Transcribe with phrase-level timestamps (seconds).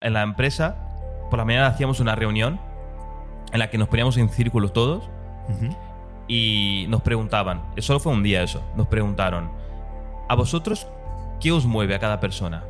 [0.00, 0.76] En la empresa,
[1.28, 2.60] por la mañana hacíamos una reunión
[3.52, 5.10] en la que nos poníamos en círculos todos
[5.48, 5.74] Ujú.
[6.28, 9.50] y nos preguntaban, solo fue un día eso, nos preguntaron,
[10.28, 10.86] ¿a vosotros
[11.40, 12.62] qué os mueve a cada persona?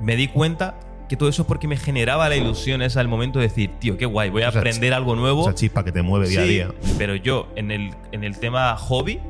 [0.00, 0.74] Me di cuenta
[1.08, 3.96] que todo eso es porque me generaba la ilusión esa al momento de decir, tío,
[3.96, 5.42] qué guay, voy a Esa aprender algo nuevo.
[5.42, 6.68] Esa chispa que te mueve día a día.
[6.98, 9.20] Pero yo, en el, en el tema hobby,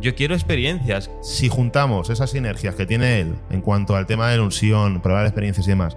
[0.00, 1.10] yo quiero experiencias.
[1.22, 5.24] Si juntamos esas sinergias que tiene él en cuanto al tema de la ilusión, probar
[5.24, 5.96] experiencias y demás,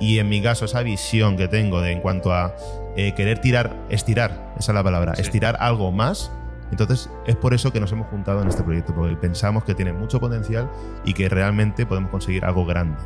[0.00, 2.54] y en mi caso esa visión que tengo de en cuanto a
[2.96, 5.22] eh, querer tirar, estirar, esa es la palabra, Sí.
[5.22, 6.32] estirar algo más,
[6.72, 9.92] entonces es por eso que nos hemos juntado en este proyecto, porque pensamos que tiene
[9.92, 10.68] mucho potencial
[11.04, 12.96] y que realmente podemos conseguir algo grande.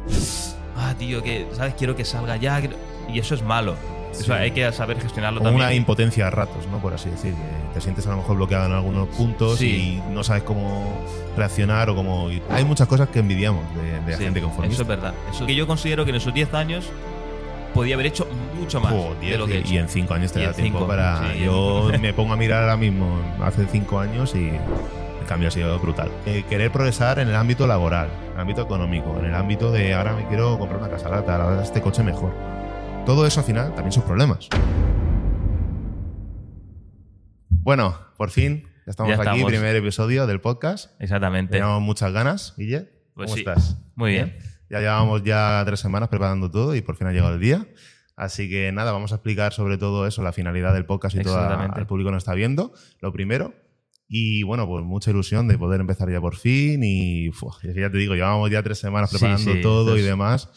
[0.77, 1.75] Ah, tío, que, ¿sabes?
[1.75, 2.61] Quiero que salga ya.
[3.09, 3.75] Y eso es malo.
[4.15, 4.33] Eso Sí.
[4.33, 5.67] hay que saber gestionarlo Como también.
[5.69, 6.79] una impotencia a ratos, ¿no?
[6.79, 7.35] Por así decir,
[7.73, 10.01] te sientes a lo mejor bloqueado en algunos puntos Sí.
[10.09, 10.85] y no sabes cómo
[11.37, 12.29] reaccionar o cómo...
[12.51, 14.83] Hay muchas cosas que envidiamos de, de Sí, gente Eso conformista.
[14.83, 15.15] es verdad.
[15.33, 16.89] Eso que yo considero que en esos 10 años
[17.75, 18.27] podía haber hecho
[18.59, 19.75] mucho más de diez, lo que he y, hecho.
[19.75, 21.33] y en cinco años te da tiempo cinco, para.
[21.33, 21.41] sí.
[21.45, 25.77] Yo me pongo a mirar ahora mismo, hace cinco años, y el cambio ha sido
[25.81, 26.09] brutal.
[26.25, 29.93] Eh, querer progresar en el ámbito laboral, en el ámbito económico, en el ámbito de
[29.93, 32.33] ahora me quiero comprar una casa ahora este coche mejor.
[33.07, 34.49] Todo eso al final también son problemas.
[37.49, 39.51] Bueno, por fin, ya estamos Ya aquí, estamos.
[39.51, 40.91] primer episodio del podcast.
[41.01, 41.53] Exactamente.
[41.53, 42.89] Teníamos muchas ganas, Guille.
[43.15, 43.41] Pues ¿Cómo sí.
[43.41, 43.77] estás?
[43.95, 44.39] Muy bien.
[44.71, 47.67] Ya llevamos ya tres semanas preparando todo y por fin ha llegado el día.
[48.17, 51.39] Así que nada, vamos a explicar sobre todo eso, la finalidad del podcast y todo
[51.77, 53.55] el público nos está viendo, lo primero.
[54.09, 56.83] Y bueno, pues mucha ilusión de poder empezar ya por fin.
[56.83, 60.51] Y uf, ya te digo, llevamos ya tres semanas preparando sí, todo y demás.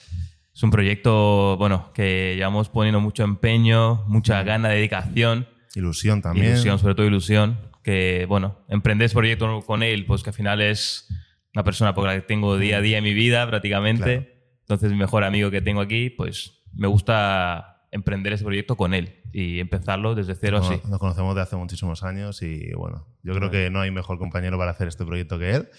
[0.57, 6.47] Es un proyecto, bueno, que llevamos poniendo mucho empeño, mucha gana, dedicación, Ilusión también.
[6.47, 7.59] ilusión, sobre todo ilusión.
[7.83, 11.07] Que, bueno, emprender ese proyecto con él, pues que al final es
[11.53, 14.03] una persona por la que tengo día a día en mi vida prácticamente.
[14.03, 14.25] Claro.
[14.61, 19.21] Entonces, mi mejor amigo que tengo aquí, pues me gusta emprender ese proyecto con él
[19.31, 20.81] y empezarlo desde cero Nos- así.
[20.89, 24.57] Nos conocemos de hace muchísimos años y bueno, yo creo que no hay mejor compañero
[24.57, 25.69] para hacer este proyecto que él.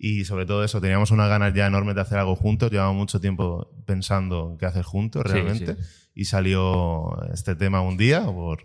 [0.00, 3.20] Y sobre todo eso, teníamos unas ganas ya enormes de hacer algo juntos, llevamos mucho
[3.20, 5.74] tiempo pensando qué hacer juntos Sí, realmente.
[5.74, 5.80] sí.
[6.14, 8.62] Y salió este tema un día por,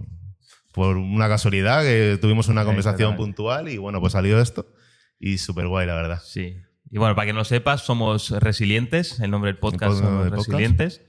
[0.71, 3.35] por una casualidad que tuvimos una conversación Exactamente.
[3.35, 4.67] puntual y bueno, pues salió esto.
[5.19, 6.21] Y súper guay, la verdad.
[6.23, 6.55] Sí.
[6.91, 10.11] Y bueno, para que no lo sepas, somos Resilientes, el nombre del podcast El somos
[10.11, 10.49] podcast del podcast.
[10.49, 11.01] Resilientes.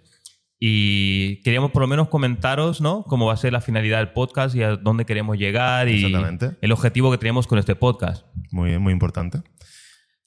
[0.58, 3.02] Y queríamos por lo menos comentaros, ¿no?
[3.04, 6.14] Cómo va a ser la finalidad del podcast y a dónde queremos llegar y
[6.62, 8.24] el objetivo que tenemos con este podcast.
[8.50, 9.42] Muy, muy importante.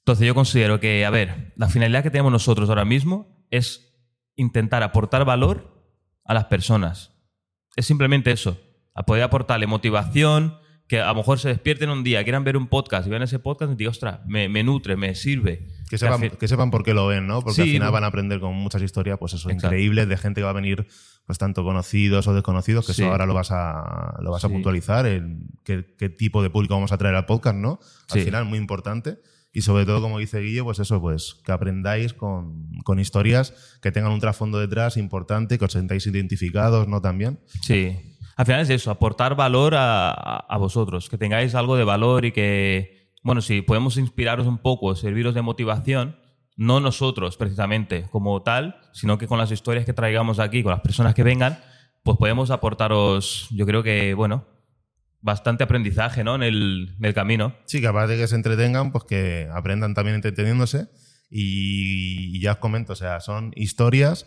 [0.07, 3.93] Entonces yo considero que, a ver, la finalidad que tenemos nosotros ahora mismo es
[4.37, 5.83] intentar aportar valor
[6.23, 7.11] a las personas.
[7.75, 8.57] Es simplemente eso,
[8.95, 12.67] a poder aportarle motivación, que a lo mejor se despierten un día, quieran ver un
[12.67, 15.67] podcast y vean ese podcast y digan, ostras, me, me nutre, me sirve.
[15.89, 17.41] Que sepan, que sepan por qué lo ven, ¿no?
[17.41, 19.67] Porque al final van a aprender con muchas historias, pues eso, Exacto.
[19.75, 20.87] increíbles, de gente que va a venir,
[21.25, 23.01] pues tanto conocidos o desconocidos, que Sí.
[23.01, 26.75] eso ahora lo vas a, lo vas a puntualizar, el, qué, qué tipo de público
[26.75, 27.81] vamos a traer al podcast, ¿no?
[28.09, 29.17] Al final, muy importante.
[29.53, 33.91] Y sobre todo, como dice Guille, pues eso, pues que aprendáis con, con historias que
[33.91, 37.01] tengan un trasfondo detrás importante, que os sentáis identificados, ¿no?
[37.01, 37.39] También.
[37.61, 37.95] Sí.
[38.35, 42.31] Al final es eso, aportar valor a, a- vosotros, que tengáis algo de valor y
[42.31, 46.17] que, bueno, si podemos inspiraros un poco, serviros de motivación,
[46.55, 50.81] no nosotros precisamente como tal, sino que con las historias que traigamos aquí, con las
[50.81, 51.59] personas que vengan,
[52.03, 54.45] pues podemos aportaros, yo creo que, bueno,
[55.21, 56.35] bastante aprendizaje, ¿no?
[56.35, 57.55] En el, en el camino.
[57.65, 60.87] Sí, que aparte de que se entretengan, pues que aprendan también entreteniéndose.
[61.29, 64.25] Y, y ya os comento, o sea, son historias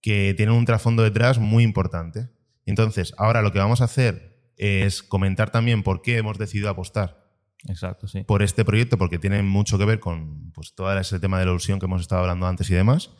[0.00, 2.28] que tienen un trasfondo detrás muy importante.
[2.64, 7.26] Entonces, ahora lo que vamos a hacer es comentar también por qué hemos decidido apostar
[7.68, 8.22] Exacto, sí.
[8.24, 11.52] por este proyecto, porque tiene mucho que ver con pues, todo ese tema de la
[11.52, 13.10] ilusión que hemos estado hablando antes y demás.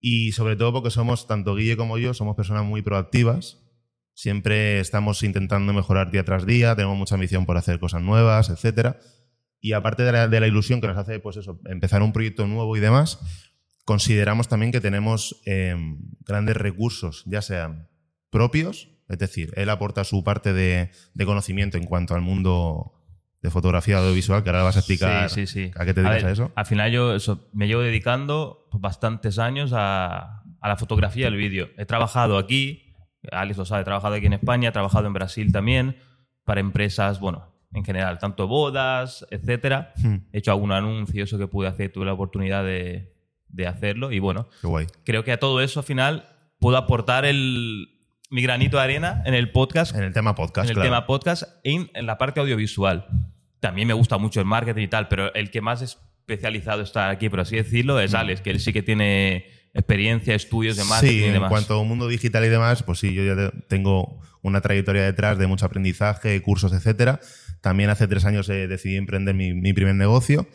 [0.00, 3.63] Y sobre todo porque somos, tanto Guille como yo, somos personas muy proactivas.
[4.14, 8.96] Siempre estamos intentando mejorar día tras día, tenemos mucha ambición por hacer cosas nuevas, etc.
[9.60, 12.46] Y aparte de la, de la ilusión que nos hace pues eso, empezar un proyecto
[12.46, 13.18] nuevo y demás,
[13.84, 15.76] consideramos también que tenemos eh,
[16.20, 17.88] grandes recursos, ya sean
[18.30, 22.94] propios, es decir, él aporta su parte de, de conocimiento en cuanto al mundo
[23.42, 25.70] de fotografía audiovisual, que ahora vas a explicar Sí, sí, sí.
[25.76, 26.52] a qué te dedicas a, eso.
[26.54, 31.36] Al final yo eso, me llevo dedicando bastantes años a, a la fotografía y el
[31.36, 31.68] vídeo.
[31.76, 32.83] He trabajado aquí,
[33.32, 35.96] Alex lo sabe, he trabajado aquí en España, he trabajado en Brasil también,
[36.44, 39.92] para empresas, bueno, en general, tanto bodas, etcétera.
[39.96, 43.12] Hmm, He hecho algún anuncio, eso que pude hacer, tuve la oportunidad de,
[43.48, 44.48] de hacerlo y bueno,
[45.04, 46.28] creo que a todo eso al final
[46.60, 47.88] puedo aportar el,
[48.30, 50.86] mi granito de arena en el podcast En el tema podcast, en el claro.
[50.88, 53.06] tema podcast en, en la parte audiovisual.
[53.60, 57.28] También me gusta mucho el marketing y tal, pero el que más especializado está aquí,
[57.28, 61.18] por así decirlo, es Alex, que él sí que tiene experiencia, estudios de marketing sí,
[61.24, 61.42] y demás.
[61.42, 65.02] en cuanto a mundo digital y demás, pues sí, yo ya te- tengo una trayectoria
[65.02, 67.20] detrás de mucho aprendizaje, cursos, etcétera.
[67.60, 70.46] También hace tres años eh, decidí emprender mi, mi primer negocio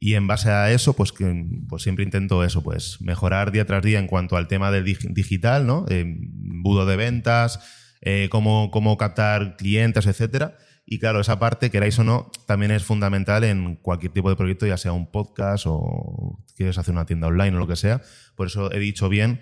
[0.00, 3.82] y en base a eso, pues, que, pues siempre intento eso, pues mejorar día tras
[3.82, 5.84] día en cuanto al tema del dig- digital, ¿no?
[5.88, 7.60] Eh, budo de ventas,
[8.00, 10.56] eh, cómo, cómo captar clientes, etcétera.
[10.84, 14.66] Y claro, esa parte, queráis o no, también es fundamental en cualquier tipo de proyecto,
[14.66, 18.00] ya sea un podcast o quieres hacer una tienda online o lo que sea.
[18.36, 19.40] Por eso he dicho bien,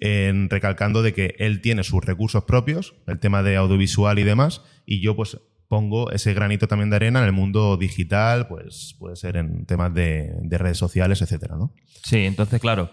[0.00, 4.62] en recalcando de que él tiene sus recursos propios, el tema de audiovisual y demás,
[4.86, 5.38] y yo pues
[5.68, 9.92] pongo ese granito también de arena en el mundo digital, pues puede ser en temas
[9.92, 11.74] de, de redes sociales, etcétera, ¿no?
[12.04, 12.90] Sí, entonces, claro.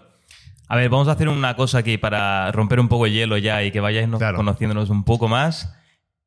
[0.68, 3.62] A ver, vamos a hacer una cosa aquí para romper un poco el hielo ya
[3.62, 4.36] y que vayáis Claro.
[4.36, 5.72] conociéndonos un poco más.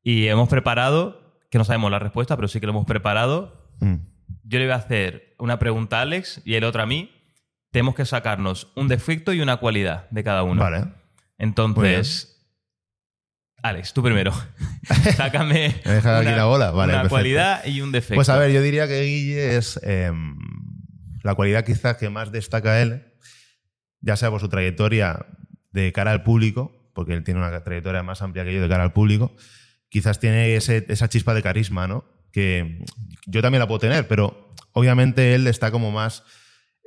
[0.02, 3.70] Y hemos preparado, que no sabemos la respuesta, pero sí que lo hemos preparado.
[3.82, 3.96] Mm.
[4.44, 7.12] Yo le voy a hacer una pregunta a Alex y el otro a mí.
[7.72, 10.62] Tenemos que sacarnos un defecto y una cualidad de cada uno.
[10.62, 10.86] Vale.
[11.38, 12.36] Entonces,
[13.62, 14.32] Alex, tú primero.
[15.16, 16.72] Sácame ¿Me dejas aquí una, la bola?
[16.72, 18.16] Vale, una cualidad y un defecto.
[18.16, 20.38] Pues a ver, yo diría que Guille es em,
[21.24, 23.14] la cualidad quizás que más destaca él,
[24.02, 25.26] ya sea por su trayectoria
[25.72, 28.84] de cara al público, porque él tiene una trayectoria más amplia que yo de cara
[28.84, 29.36] al público,
[29.90, 32.06] quizás tiene ese- esa chispa de carisma, ¿no?
[32.32, 32.84] Que
[33.28, 36.24] yo también la puedo tener, pero obviamente él está como más,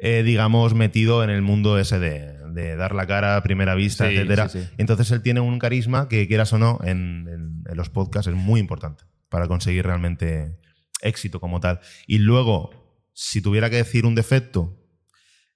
[0.05, 4.09] eh, digamos, metido en el mundo ese de, de dar la cara a primera vista,
[4.09, 4.49] Sí, etcétera.
[4.49, 4.69] sí, sí.
[4.79, 8.35] Entonces él tiene un carisma que, quieras o no, en, en- en los podcasts es
[8.35, 10.59] muy importante para conseguir realmente
[11.01, 11.79] éxito como tal.
[12.07, 12.71] Y luego,
[13.13, 14.77] si tuviera que decir un defecto,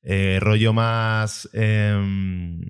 [0.02, 2.60] eh, rollo más, em,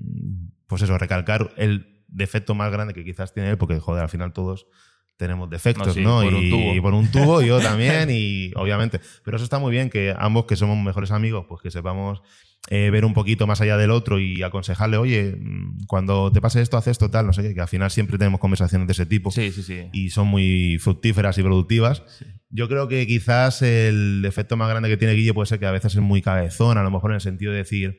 [0.67, 4.33] pues eso, recalcar el defecto más grande que quizás tiene él, porque joder, al final
[4.33, 4.67] todos
[5.17, 6.21] tenemos defectos, No, sí, ¿no?
[6.23, 6.75] por un y, tubo.
[6.75, 9.01] y por un tubo, yo también, y obviamente.
[9.25, 12.21] Pero eso está muy bien, que ambos que somos mejores amigos, pues que sepamos
[12.69, 16.61] eh, ver un poquito más allá del otro y aconsejarle, oye, mm, cuando te pase
[16.61, 19.07] esto, haz esto, tal, no sé qué, que al final siempre tenemos conversaciones de ese
[19.07, 19.89] tipo Sí, sí, sí.
[19.93, 22.03] y son muy fructíferas y productivas.
[22.51, 25.71] Yo creo que quizás el defecto más grande que tiene Guille puede ser que a
[25.73, 27.99] veces es muy cabezón, a lo mejor en el sentido de decir,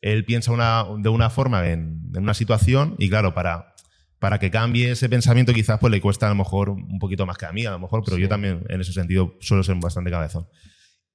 [0.00, 3.69] él piensa una, de una forma en, en una situación y claro, para,
[4.20, 7.36] para que cambie ese pensamiento quizás pues le cuesta a lo mejor un poquito más
[7.38, 8.22] que a mí, a lo mejor, pero Sí.
[8.22, 10.46] yo también en ese sentido suelo ser bastante cabezón.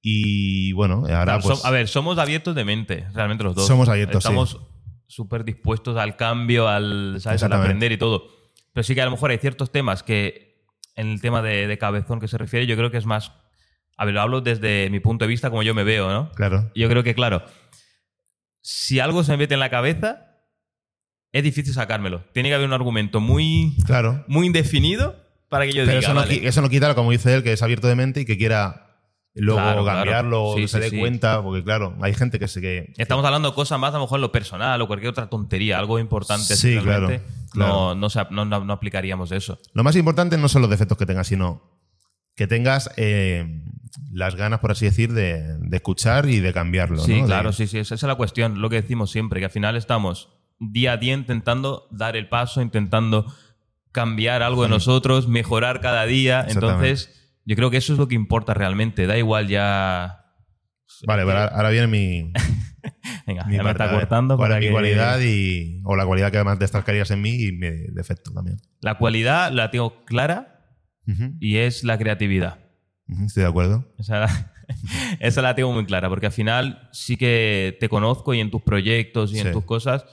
[0.02, 1.64] Y bueno, ahora Claro, pues...
[1.66, 3.66] a ver, somos abiertos de mente, realmente los dos.
[3.66, 4.60] Somos abiertos, Estamos
[5.08, 7.42] súper dispuestos al cambio, al, ¿sabes?
[7.44, 8.28] al aprender y todo.
[8.74, 10.66] Pero sí que a lo mejor hay ciertos temas que,
[10.96, 13.32] en el tema de, de cabezón que se refiere, yo creo que es más.
[13.98, 16.32] A ver, lo hablo desde mi punto de vista, como yo me veo, ¿no?
[16.32, 16.72] Claro.
[16.76, 17.46] Yo creo que, claro,
[18.62, 20.35] si algo se me mete en la cabeza,
[21.38, 22.24] es difícil sacármelo.
[22.34, 24.24] Tiene que haber un argumento muy, Claro.
[24.28, 25.16] muy indefinido
[25.50, 26.00] para que yo Pero diga.
[26.00, 26.48] eso no, vale.
[26.48, 28.82] eso no quita, como dice él, que es abierto de mente y que quiera
[29.34, 29.98] luego Claro, claro.
[30.00, 30.98] cambiarlo o Sí, se sí, dé sí.
[30.98, 34.04] cuenta, porque claro, hay gente que se que Estamos hablando de cosas más, a lo
[34.06, 36.56] mejor en lo personal o cualquier otra tontería, algo importante.
[36.56, 37.10] Sí, claro,
[37.52, 37.96] claro.
[37.96, 38.06] No,
[38.46, 39.60] no, aplicaríamos eso.
[39.74, 41.62] Lo más importante no son los defectos que tengas, sino
[42.36, 43.62] que tengas eh,
[44.12, 46.98] las ganas, por así decir, de, de escuchar y de cambiarlo.
[47.00, 47.78] Sí, claro, sí, sí.
[47.80, 50.30] Esa es la cuestión, lo que decimos siempre, que al final estamos
[50.60, 53.26] día a día intentando dar el paso, intentando
[53.92, 56.46] cambiar algo de nosotros, mejorar cada día.
[56.48, 59.08] Entonces, yo creo que eso es lo que importa realmente.
[59.08, 60.22] Da igual ya.
[61.08, 62.34] Vale, ahora, ahora viene mi,
[63.28, 63.96] Venga, mi ya me está ver.
[64.02, 64.38] cortando.
[64.38, 67.32] ¿Cuál para es mi que- cualidad y, o la cualidad que además destacarías en mí
[67.36, 68.58] y mi defecto también.
[68.82, 70.52] La cualidad la tengo clara
[71.40, 72.60] y es la creatividad.
[73.08, 73.94] ujú, Estoy de acuerdo.
[74.00, 74.52] Esa la,
[75.20, 78.62] esa la tengo muy clara, porque al final sí que te conozco y en tus
[78.64, 80.06] proyectos y en tus cosas,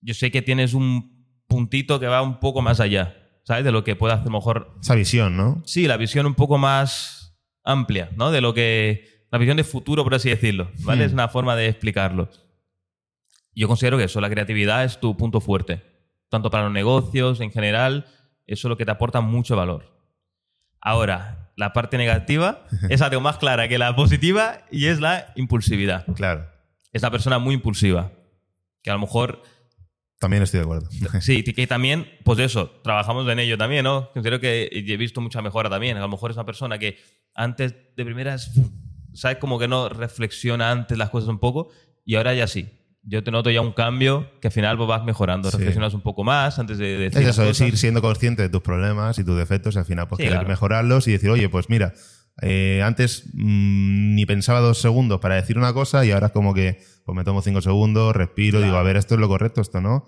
[0.00, 3.64] yo sé que tienes un puntito que va un poco más allá, ¿sabes?
[3.64, 5.62] De lo que puede hacer a lo mejor, Esa visión, ¿no?
[5.66, 8.30] sí, la visión un poco más amplia, ¿no?
[8.30, 11.04] De lo que, la visión de futuro, por así decirlo, ¿vale?
[11.04, 11.06] Hmm.
[11.06, 12.30] Es una forma de explicarlo.
[13.54, 15.82] Yo considero que eso, la creatividad es tu punto fuerte,
[16.28, 18.06] tanto para los negocios en general,
[18.46, 20.00] eso es lo que te aporta mucho valor.
[20.80, 25.32] Ahora, la parte negativa, esa la tengo más clara que la positiva y es la
[25.36, 26.06] impulsividad.
[26.14, 26.48] Claro.
[26.92, 28.12] Es la persona muy impulsiva.
[28.82, 29.42] Que a lo mejor,
[30.20, 30.88] También estoy de acuerdo.
[31.20, 34.10] sí, que también, pues eso, trabajamos en ello también, ¿no?
[34.12, 35.96] Considero que he visto mucha mejora también.
[35.96, 36.98] A lo mejor es una persona que
[37.34, 38.52] antes de primeras,
[39.14, 39.38] ¿sabes?
[39.38, 41.70] Como que no reflexiona antes las cosas un poco
[42.04, 42.68] y ahora ya sí.
[43.02, 45.50] Yo te noto ya un cambio que al final pues, vas mejorando.
[45.50, 45.56] Sí.
[45.56, 47.22] Reflexionas un poco más antes de decir.
[47.22, 50.06] Es eso, es ir siendo consciente de tus problemas y tus defectos y al final
[50.06, 50.48] pues Sí, querer claro.
[50.50, 51.94] mejorarlos y decir, oye, pues mira,
[52.42, 56.54] eh, antes mm, ni pensaba dos segundos para decir una cosa y ahora es como
[56.54, 58.66] que pues me tomo cinco segundos, respiro, Claro.
[58.66, 60.06] digo, a ver, esto es lo correcto, esto no.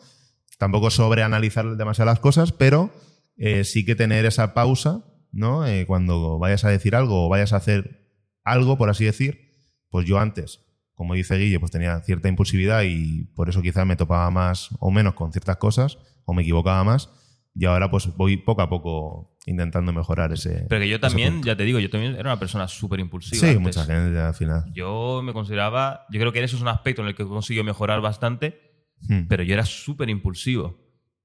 [0.58, 2.90] Tampoco sobreanalizar demasiado las cosas, pero
[3.36, 5.66] eh, sí que tener esa pausa, ¿no?
[5.66, 8.08] Eh, cuando vayas a decir algo o vayas a hacer
[8.44, 10.60] algo, por así decir, pues yo antes
[10.94, 14.92] como dice Guille, pues tenía cierta impulsividad y por eso quizás me topaba más o
[14.92, 17.10] menos con ciertas cosas o me equivocaba más.
[17.56, 20.66] Y ahora pues voy poco a poco intentando mejorar ese.
[20.68, 23.48] Pero que yo también, ya te digo, yo también era una persona súper impulsiva.
[23.48, 24.64] Sí, mucha gente al final.
[24.72, 27.64] Yo me consideraba, yo creo que eso es un aspecto en el que he conseguido
[27.64, 28.72] mejorar bastante,
[29.08, 29.26] Hmm.
[29.28, 30.78] pero yo era súper impulsivo.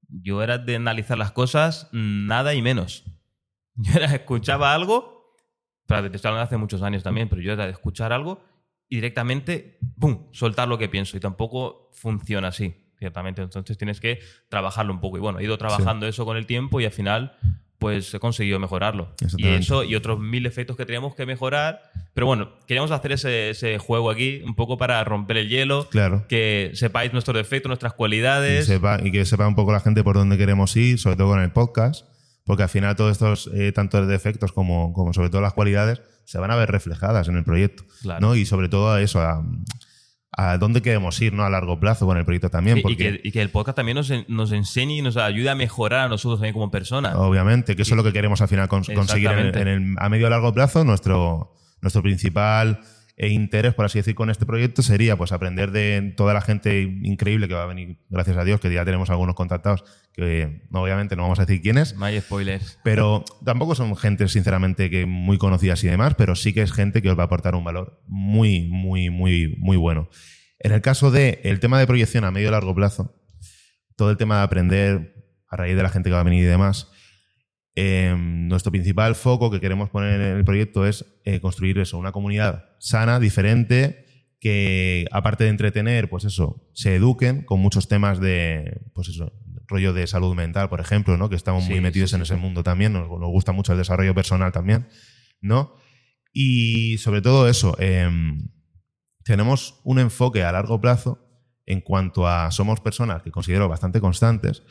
[0.09, 3.03] Yo era de analizar las cosas nada y menos.
[3.75, 5.35] Yo era, escuchaba algo,
[5.85, 8.43] pero te hace muchos años también, pero yo era de escuchar algo
[8.89, 11.15] y directamente, ¡pum!, soltar lo que pienso.
[11.15, 13.43] Y tampoco funciona así, ciertamente.
[13.43, 14.17] Entonces tienes que
[14.49, 15.17] trabajarlo un poco.
[15.17, 17.37] Y bueno, he ido trabajando eso con el tiempo y al final,
[17.79, 19.09] pues he conseguido mejorarlo.
[19.37, 21.83] Y eso y otros mil efectos que teníamos que mejorar.
[22.13, 26.25] Pero bueno, queríamos hacer ese, ese juego aquí un poco para romper el hielo, Claro.
[26.27, 28.67] que sepáis nuestros defectos, nuestras Y, cualidades.
[28.67, 31.39] sepa- y que sepa un poco la gente por dónde queremos ir, sobre todo con
[31.41, 32.05] el podcast,
[32.45, 36.39] porque al final todos estos, eh, tanto defectos como, como sobre todo las cualidades, se
[36.39, 37.83] van a ver reflejadas en el proyecto.
[38.01, 38.19] Claro.
[38.21, 38.35] ¿no?
[38.35, 39.45] Y sobre todo a eso, a,
[40.39, 41.43] a dónde queremos ir ¿no?
[41.43, 42.77] a largo plazo con el proyecto también.
[42.77, 45.55] Y, Porque, que, y que el podcast también nos, nos enseñe y nos ayude a
[45.55, 47.15] mejorar a nosotros también como personas.
[47.15, 49.61] Obviamente, que eso es lo que queremos al final cons- conseguir en el- Exactamente.
[49.83, 50.83] en el- a medio y largo plazo.
[50.85, 52.79] Nuestro, nuestro principal
[53.19, 56.81] eh, interés, por así decir, con este proyecto sería pues aprender de toda la gente
[57.01, 59.83] increíble que va a venir, gracias a Dios, que ya tenemos algunos contactados,
[60.13, 62.77] que obviamente no vamos a decir quiénes, No hay spoilers.
[62.83, 67.01] pero tampoco son gente, sinceramente, que muy conocidas y demás, pero sí que es gente
[67.01, 70.09] que os va a aportar un valor muy, muy, muy, muy bueno.
[70.59, 73.15] En el caso de el tema de proyección a medio y largo plazo,
[73.95, 75.15] todo el tema de aprender
[75.49, 76.91] a raíz de la gente que va a venir y demás,
[77.79, 82.11] eh, nuestro principal foco que queremos poner en el proyecto es eh, construir eso, una
[82.11, 84.03] comunidad sana, diferente,
[84.39, 89.31] que aparte de entretener, pues eso, se eduquen con muchos temas de, pues eso,
[89.67, 91.29] rollo de salud mental, por ejemplo, ¿no?
[91.29, 93.73] Que estamos Sí, muy metidos sí, en sí, ese mundo también, nos, nos gusta mucho
[93.73, 94.87] el desarrollo personal también,
[95.39, 95.75] ¿no?
[96.33, 98.49] Y sobre todo eso, em,
[99.23, 101.19] tenemos un enfoque a largo plazo
[101.67, 104.63] en cuanto a somos personas que considero bastante constantes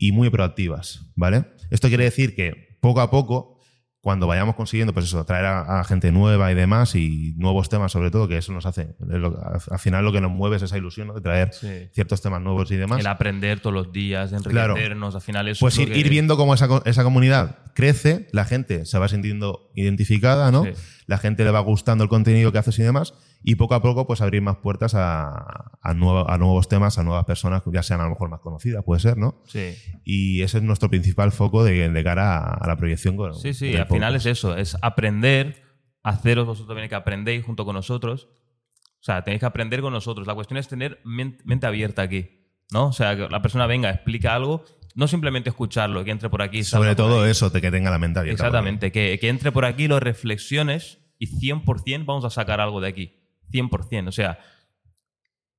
[0.00, 1.44] y muy proactivas, ¿vale?
[1.70, 3.59] Esto quiere decir que poco a poco,
[4.02, 7.92] cuando vayamos consiguiendo, pues eso, traer a, a gente nueva y demás y nuevos temas
[7.92, 10.56] sobre todo, que eso nos hace, es lo- al al final lo que nos mueve
[10.56, 11.14] es esa ilusión ¿no?
[11.14, 11.88] de traer Sí.
[11.92, 12.98] ciertos temas nuevos y demás.
[13.00, 14.72] El aprender todos los días, de Claro.
[14.72, 18.26] enriquecernos, al final eso Pues es ir, que- ir viendo cómo esa, esa comunidad crece,
[18.32, 20.64] la gente se va sintiendo identificada, ¿no?
[20.64, 20.70] Sí.
[21.06, 24.06] La gente le va gustando el contenido que haces y demás, y poco a poco
[24.06, 28.00] pues abrir más puertas a, a, nuevo- a nuevos temas, a nuevas personas, ya sean
[28.00, 29.42] a lo mejor más conocidas, puede ser, ¿no?
[29.46, 29.74] Sí.
[30.04, 33.16] Y ese es nuestro principal foco de, de cara a, a la proyección.
[33.16, 34.26] con- Sí, sí, al final podcast.
[34.26, 35.62] es eso, es aprender,
[36.02, 38.28] haceros vosotros también que aprendéis junto con nosotros.
[39.00, 40.26] O sea, tenéis que aprender con nosotros.
[40.26, 42.86] La cuestión es tener men- mente abierta aquí, ¿no?
[42.88, 46.64] O sea, que la persona venga, explica algo, no simplemente escucharlo, que entre por aquí.
[46.64, 47.30] Sobre todo ahí.
[47.30, 48.42] eso, que tenga la mente abierta.
[48.44, 52.88] Exactamente, que, que entre por aquí, lo reflexiones y 100% vamos a sacar algo de
[52.88, 53.16] aquí.
[53.52, 54.08] 100%.
[54.08, 54.38] O sea,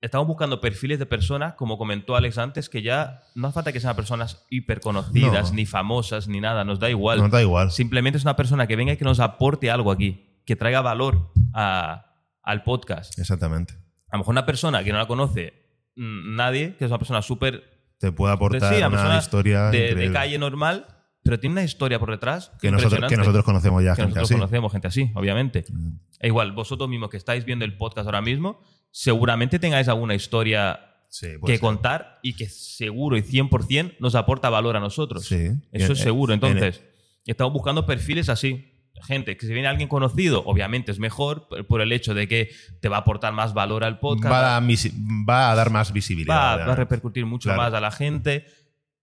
[0.02, 3.80] estamos buscando perfiles de personas, como comentó Alex antes, que ya no hace falta que
[3.80, 5.56] sean personas hiperconocidas, No.
[5.56, 7.20] ni famosas, ni nada, nos da igual.
[7.20, 7.72] Nos da igual.
[7.72, 11.32] Simplemente es una persona que venga y que nos aporte algo aquí, que traiga valor
[11.54, 12.06] a-
[12.44, 13.18] al podcast.
[13.20, 13.74] Exactamente.
[14.10, 15.54] A lo mejor una persona que no la conoce
[15.96, 17.64] mm, nadie, que es una persona súper
[18.00, 20.88] Te puede aportar sí, una una historia de, de calle normal,
[21.24, 24.32] pero tiene una historia por detrás que, nosotros, que nosotros conocemos ya Que gente nosotros
[24.32, 24.34] así.
[24.40, 25.66] conocemos gente así, obviamente.
[25.70, 25.92] Mm.
[26.20, 30.80] E igual, vosotros mismos que estáis viendo el podcast ahora mismo, seguramente tengáis alguna historia
[31.10, 31.62] Sí, puede que ser.
[31.62, 35.26] contar y que seguro y 100% nos aporta valor a nosotros.
[35.26, 35.36] Sí.
[35.72, 36.34] Eso En- es seguro.
[36.34, 36.84] en- Entonces,
[37.26, 38.68] estamos buscando perfiles así.
[39.04, 42.88] Gente, que si viene alguien conocido, obviamente es mejor por- el hecho de que te
[42.88, 44.32] va a aportar más valor al podcast.
[44.32, 46.36] va, a, va a dar más va, visibilidad.
[46.36, 46.76] va a obviamente.
[46.82, 47.62] repercutir mucho Claro.
[47.64, 48.46] más a la gente,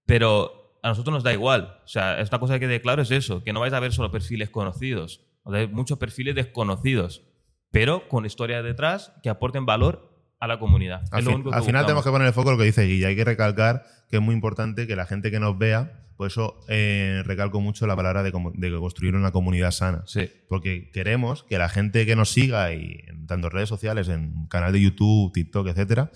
[0.06, 1.78] pero a nosotros nos da igual.
[1.84, 3.92] O sea, es una cosa que quede claro es eso, que no vais a ver
[3.92, 7.22] solo perfiles conocidos, o sea, muchos perfiles desconocidos,
[7.70, 10.08] pero con historias detrás que aporten valor
[10.40, 11.02] a la comunidad.
[11.10, 13.08] Al, fin- final tenemos que poner el foco en lo que dice Guilla.
[13.08, 16.60] Hay que recalcar que es muy importante que la gente que nos vea, por eso
[16.68, 18.30] eh, recalco mucho la palabra de,
[18.78, 20.02] construir una comunidad sana.
[20.06, 20.30] Sí.
[20.48, 24.72] Porque queremos que la gente que nos siga, y en tanto redes sociales, en canal
[24.72, 26.10] de YouTube, TikTok, etcétera,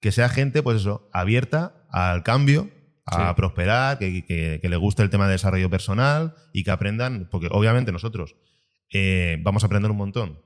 [0.00, 2.70] que sea gente, pues eso, abierta al cambio,
[3.06, 3.34] a Sí.
[3.36, 7.48] prosperar, que, que- que le guste el tema de desarrollo personal y que aprendan, porque
[7.50, 8.36] obviamente nosotros
[8.92, 10.40] eh, vamos a aprender un montón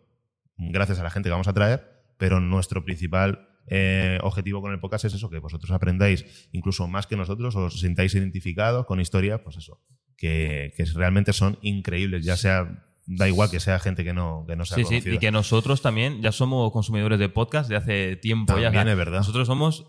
[0.69, 4.81] gracias a la gente que vamos a traer, pero nuestro principal eh, objetivo con el
[4.81, 9.40] podcast es eso, que vosotros aprendáis incluso más que nosotros, os sintáis identificados con historias,
[9.40, 9.81] pues eso,
[10.17, 14.57] que, que realmente son increíbles, ya sea, da igual que sea gente que no, que
[14.57, 18.17] no sea Sí, sí, y que nosotros también ya somos consumidores de podcast de hace
[18.17, 18.52] tiempo.
[18.57, 19.19] ya, También sea, es verdad.
[19.19, 19.87] Nosotros somos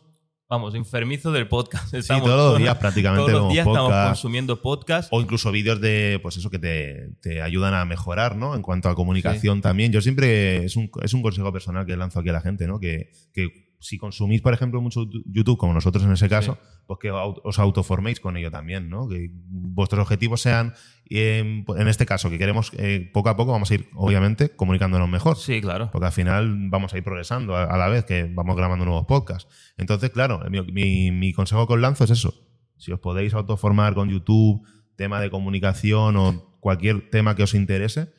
[0.51, 1.95] vamos, enfermizo del podcast.
[1.95, 5.07] Sí, todos los días prácticamente Todos los días estamos consumiendo podcast.
[5.11, 8.53] O incluso vídeos de, pues eso, que te, te ayudan a mejorar, ¿no?
[8.53, 9.93] En cuanto a comunicación también.
[9.93, 12.81] Yo siempre, es un, es un consejo personal que lanzo aquí a la gente, ¿no?
[12.81, 16.57] Que, que si consumís, por ejemplo, mucho YouTube, como nosotros en ese caso,
[16.87, 19.07] pues que os autoforméis con ello también, ¿no?
[19.09, 20.73] Que vuestros objetivos sean,
[21.09, 25.09] eh, en este caso, que queremos, eh, poco a poco vamos a ir, obviamente, comunicándonos
[25.09, 25.35] mejor.
[25.35, 25.89] Sí, claro.
[25.91, 29.05] Porque al final vamos a ir progresando a, a la vez que vamos grabando nuevos
[29.07, 29.51] podcasts.
[29.77, 32.33] Entonces, claro, mi, mi- mi consejo que os lanzo es eso.
[32.77, 34.61] Si os podéis autoformar con YouTube,
[34.95, 38.11] tema de comunicación o cualquier tema que os interese,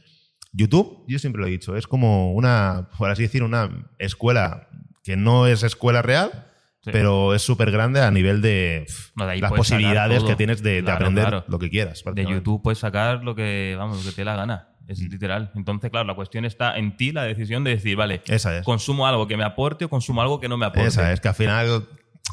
[0.53, 4.69] YouTube, yo siempre lo he dicho, es como una, por así decir, una escuela
[5.03, 6.49] que no es escuela real,
[6.85, 6.91] Sí.
[6.93, 10.65] pero es súper grande a nivel de pff, No, de ahí las posibilidades que tienes
[10.65, 11.45] de, de Claro, aprender claro.
[11.47, 12.03] lo que quieras.
[12.15, 12.25] De.
[12.25, 14.69] YouTube puedes sacar lo que, vamos, lo que te la gana.
[14.89, 15.11] Es Mm.
[15.13, 15.53] literal.
[15.55, 18.65] Entonces, claro, la cuestión está en ti, la decisión de decir, vale, Esa es.
[18.65, 20.89] consumo algo que me aporte o consumo algo que no me aporte.
[20.89, 21.87] Esa es que al final,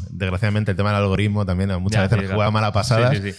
[0.10, 2.36] desgraciadamente, el tema del algoritmo también muchas Ya, veces sí, claro.
[2.38, 3.12] juega mala pasada.
[3.14, 3.38] Sí, sí, sí.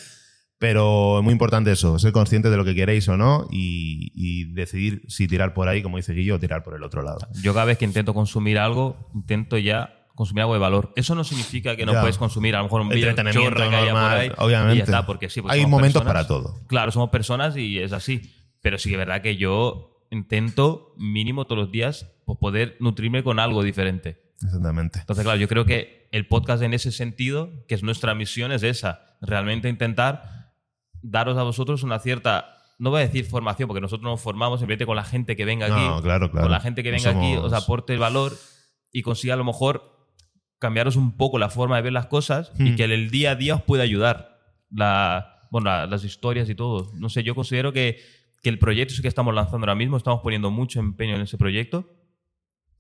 [0.61, 4.45] Pero es muy importante eso, ser consciente de lo que queréis o no y, y
[4.53, 7.19] decidir si tirar por ahí, como dice Guillo, o tirar por el otro lado.
[7.43, 10.93] Yo cada vez que intento consumir algo, intento ya consumir algo de valor.
[10.97, 12.03] Eso no significa que no Ya.
[12.03, 14.75] puedes consumir a lo mejor un Entretenimiento chorra que haya por ahí, obviamente.
[14.75, 16.27] y ya está, porque sí, pues Hay momentos personas.
[16.27, 16.61] para todo.
[16.67, 18.21] Claro, somos personas y es así.
[18.61, 23.23] Pero sí que es verdad que yo intento mínimo todos los días pues, poder nutrirme
[23.23, 24.21] con algo diferente.
[24.43, 24.99] Exactamente.
[25.01, 28.63] Entonces, claro, yo creo que el podcast en ese sentido, que es nuestra misión, es
[28.63, 29.17] esa.
[29.23, 30.40] Realmente intentar
[31.03, 34.87] daros a vosotros una cierta, no voy a decir formación, porque nosotros nos formamos simplemente
[34.87, 35.75] con la gente que venga aquí.
[35.87, 36.45] No, claro, claro.
[36.47, 38.33] Con la gente que venga aquí somos- os aporte el valor
[38.93, 39.99] y consiga a lo mejor
[40.59, 42.77] cambiaros un poco la forma de ver las cosas y Hmm.
[42.77, 44.39] que en el día a día os pueda ayudar.
[44.71, 46.91] La, bueno, la- las historias y todo.
[46.95, 47.99] No sé, yo considero que,
[48.43, 51.87] que el proyecto que estamos lanzando ahora mismo, estamos poniendo mucho empeño en ese proyecto.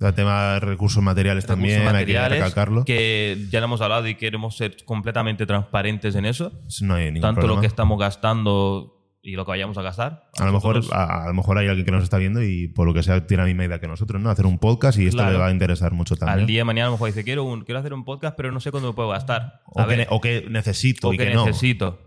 [0.00, 2.85] El tema de recursos materiales también, hay que recalcarlo.
[2.87, 6.52] que ya lo hemos hablado y queremos ser completamente transparentes en eso.
[6.80, 7.57] No hay ningún Tanto problema.
[7.57, 10.30] lo que estamos gastando y lo que vayamos a gastar.
[10.38, 12.87] a lo, mejor, a, a lo mejor hay alguien que nos está viendo y por
[12.87, 14.30] lo que sea tiene la misma idea que nosotros, ¿no?
[14.30, 15.33] Hacer un podcast y esto Claro.
[15.33, 16.38] le va a interesar mucho también.
[16.40, 18.50] al día de mañana a lo mejor dice, quiero, un, quiero hacer un podcast, pero
[18.52, 19.61] no sé cuándo me puedo gastar.
[19.66, 21.45] o, que, ne- o que necesito o y que, que, no.
[21.45, 22.00] necesito.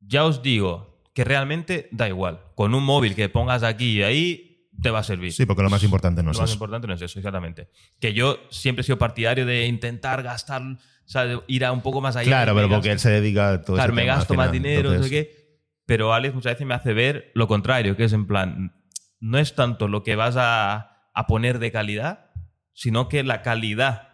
[0.00, 2.40] Ya os digo que realmente da igual.
[2.56, 4.53] Con un móvil que pongas aquí y ahí,
[4.84, 5.32] te va a servir.
[5.32, 6.54] Sí, porque lo más importante no lo es más eso.
[6.54, 7.68] importante no es eso, exactamente.
[8.00, 12.00] Que yo siempre he sido partidario de intentar gastar, o sea, ir a un poco
[12.00, 12.28] más allá.
[12.28, 14.52] Claro, pero gasto- porque él se dedica a todo Claro, ese me tema gasto más
[14.52, 15.44] dinero, no sé qué.
[15.86, 18.72] Pero Alex muchas veces me hace ver lo contrario, que es en plan,
[19.20, 22.30] no es tanto lo que vas a, a poner de calidad,
[22.74, 24.08] sino que la calidad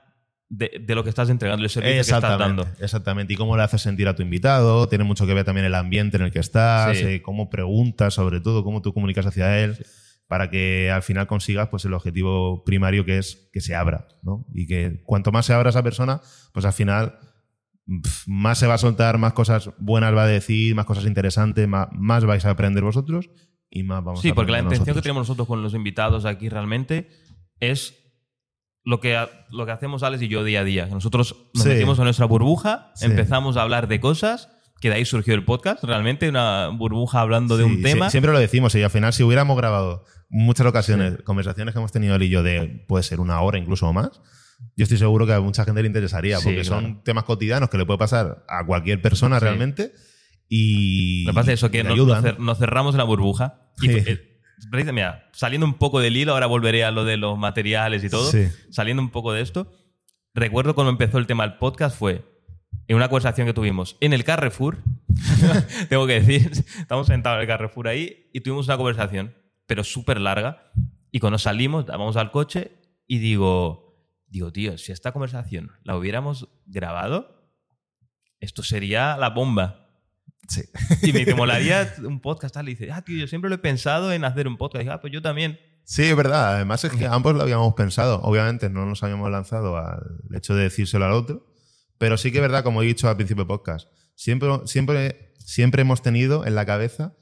[0.48, 2.66] de, de lo que estás entregando, el servicio que estás dando.
[2.80, 3.32] exactamente.
[3.32, 6.16] Y cómo le haces sentir a tu invitado, tiene mucho que ver también el ambiente
[6.16, 7.04] en el que estás, Sí.
[7.06, 9.76] eh, cómo preguntas, sobre todo, cómo tú comunicas hacia él,
[10.30, 14.06] para que al final consigas pues, el objetivo primario que es que se abra.
[14.22, 14.46] ¿no?
[14.54, 16.20] Y que cuanto más se abra esa persona,
[16.52, 17.18] pues al final
[18.28, 21.88] más se va a soltar, más cosas buenas va a decir, más cosas interesantes, más,
[21.92, 23.28] más vais a aprender vosotros
[23.68, 26.48] y más vamos Sí, a porque la intención que tenemos nosotros con los invitados aquí
[26.48, 27.08] realmente
[27.58, 27.96] es
[28.84, 29.18] lo que,
[29.50, 30.86] lo que hacemos Alex y yo día a día.
[30.86, 31.70] Nosotros nos Sí.
[31.70, 33.06] metimos en nuestra burbuja, Sí.
[33.06, 34.48] empezamos a hablar de cosas,
[34.80, 38.08] que de ahí surgió el podcast, realmente una burbuja hablando de un tema.
[38.08, 42.14] siempre lo decimos y al final si hubiéramos grabado muchas ocasiones, conversaciones que hemos tenido
[42.14, 44.20] él y yo de puede ser una hora incluso o más,
[44.76, 46.80] yo estoy seguro que a mucha gente le interesaría Sí, porque claro.
[46.82, 49.44] son temas cotidianos que le puede pasar a cualquier persona Sí.
[49.44, 49.92] realmente
[50.48, 53.70] y Me pasa eso, que nos, nos cer- nos cerramos en la burbuja.
[53.80, 53.94] Y Sí.
[54.06, 58.10] eh, mira, saliendo un poco del hilo, ahora volveré a lo de los materiales y
[58.10, 58.30] todo.
[58.30, 58.48] Sí.
[58.70, 59.72] Saliendo un poco de esto,
[60.34, 62.24] recuerdo cuando empezó el tema del podcast fue
[62.88, 64.78] en una conversación que tuvimos en el Carrefour.
[65.88, 69.34] tengo que decir, estamos sentados en el Carrefour ahí y tuvimos una conversación,
[69.70, 70.72] pero súper larga.
[71.12, 72.72] Y cuando salimos, vamos al coche
[73.06, 77.54] y digo, digo, tío, si esta conversación la hubiéramos grabado,
[78.40, 79.88] esto sería la bomba.
[80.48, 80.62] Sí.
[81.02, 82.68] Y me dice, molaría un podcast tal.
[82.68, 84.80] Y dice, ah, tío, yo siempre lo he pensado en hacer un podcast.
[84.80, 85.60] Y dije, ah, pues yo también.
[85.84, 86.56] Sí, es verdad.
[86.56, 88.20] Además es que ambos lo habíamos pensado.
[88.22, 90.02] Obviamente no nos habíamos lanzado al
[90.34, 91.46] hecho de decírselo al otro.
[91.96, 95.82] Pero sí que es verdad, como he dicho al principio del podcast, siempre, siempre, siempre
[95.82, 97.14] hemos tenido en la cabeza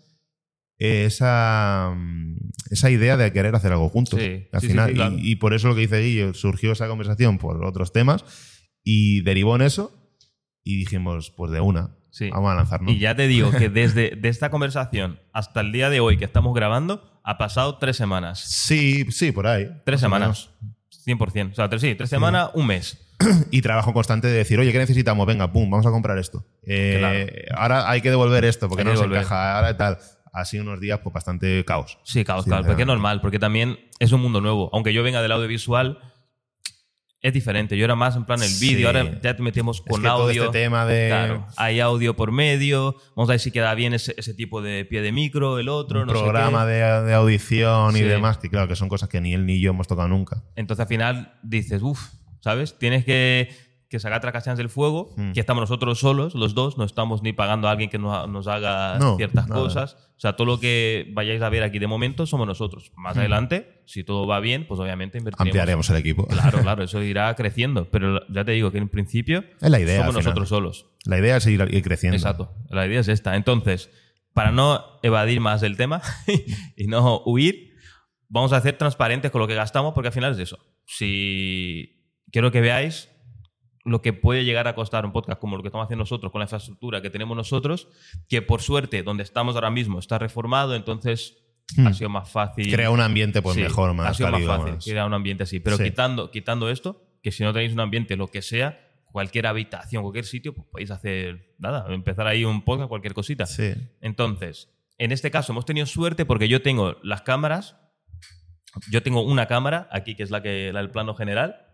[0.78, 2.36] eh, esa, mm,
[2.70, 4.20] esa idea de querer hacer algo juntos.
[4.20, 4.88] Sí, al sí, final.
[4.90, 5.14] sí, claro.
[5.18, 8.24] y, y por eso lo que dice Guillo, surgió esa conversación por otros temas
[8.84, 9.92] y derivó en eso
[10.64, 12.30] y dijimos, pues de una, Sí.
[12.30, 12.92] vamos a lanzarnos.
[12.92, 16.24] Y ya te digo que desde de esta conversación hasta el día de hoy que
[16.24, 18.40] estamos grabando, ha pasado tres semanas.
[18.40, 19.68] Sí, sí, por ahí.
[19.84, 20.50] Tres semanas.
[21.06, 21.52] 100%.
[21.52, 22.98] O sea, tres, sí, tres semanas, un mes.
[23.50, 25.26] y trabajo constante de decir, oye, ¿qué necesitamos?
[25.26, 26.44] Venga, pum, vamos a comprar esto.
[26.62, 29.74] Eh, Ahora hay que devolver esto porque Hay no nos encaja ahora y
[30.38, 30.42] tal.
[30.42, 31.98] Así unos días, pues bastante caos.
[32.04, 34.70] Sí, caos, Sí, claro, porque es normal, porque también es un mundo nuevo.
[34.72, 35.98] Aunque yo venga del audiovisual,
[37.20, 37.76] es diferente.
[37.76, 40.22] Yo era más en plan el vídeo, ahora ya te metemos Es con que todo
[40.28, 40.44] audio.
[40.44, 42.94] este tema de Claro, hay audio por medio.
[43.16, 46.02] Vamos a ver si queda bien ese, ese tipo de pie de micro, el otro,
[46.02, 46.72] un no sé programa qué.
[46.74, 49.70] de, de audición y demás, que claro, que son cosas que ni él ni yo
[49.70, 50.44] hemos tocado nunca.
[50.54, 52.00] Entonces al final dices, uff,
[52.40, 52.78] ¿sabes?
[52.78, 53.50] Tienes que,
[53.88, 55.32] que sacar tracachans del fuego, Mm.
[55.32, 58.46] que estamos nosotros solos, los dos, no estamos ni pagando a alguien que nos, nos
[58.46, 59.60] haga No, ciertas nada.
[59.60, 59.94] cosas.
[60.16, 62.92] O sea, todo lo que vayáis a ver aquí de momento somos nosotros.
[62.96, 63.20] Más Mm.
[63.20, 65.48] adelante, si todo va bien, pues obviamente invertiremos.
[65.48, 66.26] Ampliaremos el equipo.
[66.26, 67.88] Claro, claro, eso irá creciendo.
[67.90, 70.00] Pero ya te digo que en principio Es la idea.
[70.00, 70.86] somos nosotros solos.
[71.04, 72.16] La idea es ir, ir creciendo.
[72.16, 72.52] Exacto.
[72.68, 73.36] La idea es esta.
[73.36, 73.90] Entonces,
[74.34, 76.02] para no evadir más el tema
[76.76, 77.74] y no huir,
[78.28, 80.58] vamos a ser transparentes con lo que gastamos porque al final es eso.
[80.84, 83.08] Si quiero que veáis
[83.88, 86.40] lo que puede llegar a costar un podcast como lo que estamos haciendo nosotros con
[86.40, 87.88] la infraestructura que tenemos nosotros,
[88.28, 91.36] que por suerte donde estamos ahora mismo está reformado, entonces
[91.76, 91.86] Hmm.
[91.86, 92.72] ha sido más fácil.
[92.72, 95.42] Crea un ambiente pues Sí, mejor, ha más sido más fácil más- crear un ambiente
[95.42, 95.60] así.
[95.60, 95.84] Pero Sí.
[95.84, 98.80] quitando, quitando esto, que si no tenéis un ambiente, lo que sea,
[99.12, 103.44] cualquier habitación, cualquier sitio, pues podéis hacer nada, empezar ahí un podcast, cualquier cosita.
[103.44, 103.74] Sí.
[104.00, 107.76] Entonces, en este caso hemos tenido suerte porque yo tengo las cámaras,
[108.90, 111.66] yo tengo una cámara aquí que es la que la del plano general.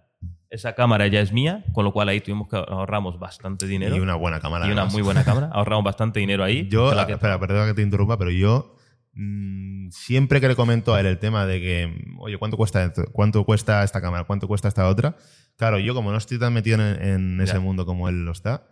[0.50, 4.00] Esa cámara ya es mía, con lo cual ahí tuvimos que ahorramos bastante dinero Y
[4.00, 4.66] una buena cámara.
[4.66, 4.92] y una además.
[4.94, 6.68] muy buena cámara, ahorramos bastante dinero ahí.
[6.68, 8.76] Yo, la que- espera, perdona que te interrumpa, pero yo
[9.14, 13.04] mm, siempre que le comento a él el tema de que, oye, ¿cuánto cuesta, esto?
[13.12, 14.24] ¿cuánto cuesta esta cámara?
[14.24, 15.16] ¿Cuánto cuesta esta otra?
[15.56, 18.66] Claro, yo como no estoy tan metido en, en ese mundo como él lo está,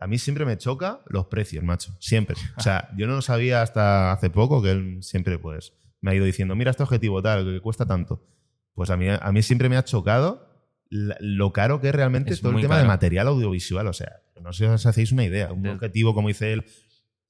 [0.00, 1.92] a mí siempre me choca los precios, macho.
[2.00, 2.36] Siempre.
[2.56, 6.14] O sea, yo no lo sabía hasta hace poco que él siempre, pues, me ha
[6.14, 8.26] ido diciendo, mira este objetivo tal, que cuesta tanto.
[8.74, 10.48] Pues a mí, a mí siempre me ha chocado
[10.90, 13.86] la- lo caro que es realmente Es todo el tema de material audiovisual.
[13.88, 15.52] O sea, no sé si os hacéis una idea.
[15.52, 16.64] Un objetivo, como dice él,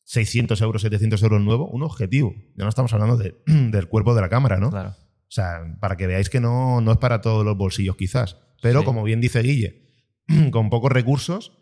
[0.05, 2.35] 600 euros, 700 euros nuevo, un objetivo.
[2.57, 4.71] Ya no estamos hablando de- del cuerpo de la cámara, ¿no?
[4.71, 4.91] Claro.
[4.91, 8.37] O sea, para que veáis que no, no es para todos los bolsillos quizás.
[8.63, 8.85] Pero Sí.
[8.85, 9.83] como bien dice Guille,
[10.51, 11.53] con pocos recursos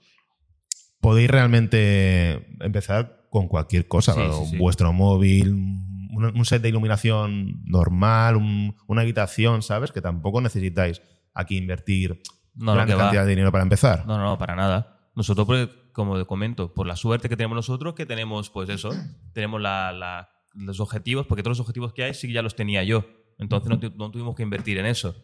[1.01, 4.15] podéis realmente empezar con cualquier cosa.
[4.15, 4.57] Sí, sí.
[4.59, 9.91] Vuestro móvil, un, un set de iluminación normal, un- una habitación, ¿sabes?
[9.93, 11.01] Que tampoco necesitáis
[11.35, 12.23] aquí invertir
[12.55, 13.03] No, no, gran va.
[13.05, 14.07] cantidad de dinero para empezar.
[14.07, 15.09] No, no, no, para nada.
[15.15, 18.91] Nosotros, porque, como te comento, por la suerte que tenemos nosotros, que tenemos, pues eso,
[19.33, 22.57] tenemos la- la- los objetivos, porque todos los objetivos que hay sí que ya los
[22.57, 23.05] tenía yo.
[23.39, 25.15] Entonces no, no tuvimos que invertir en eso.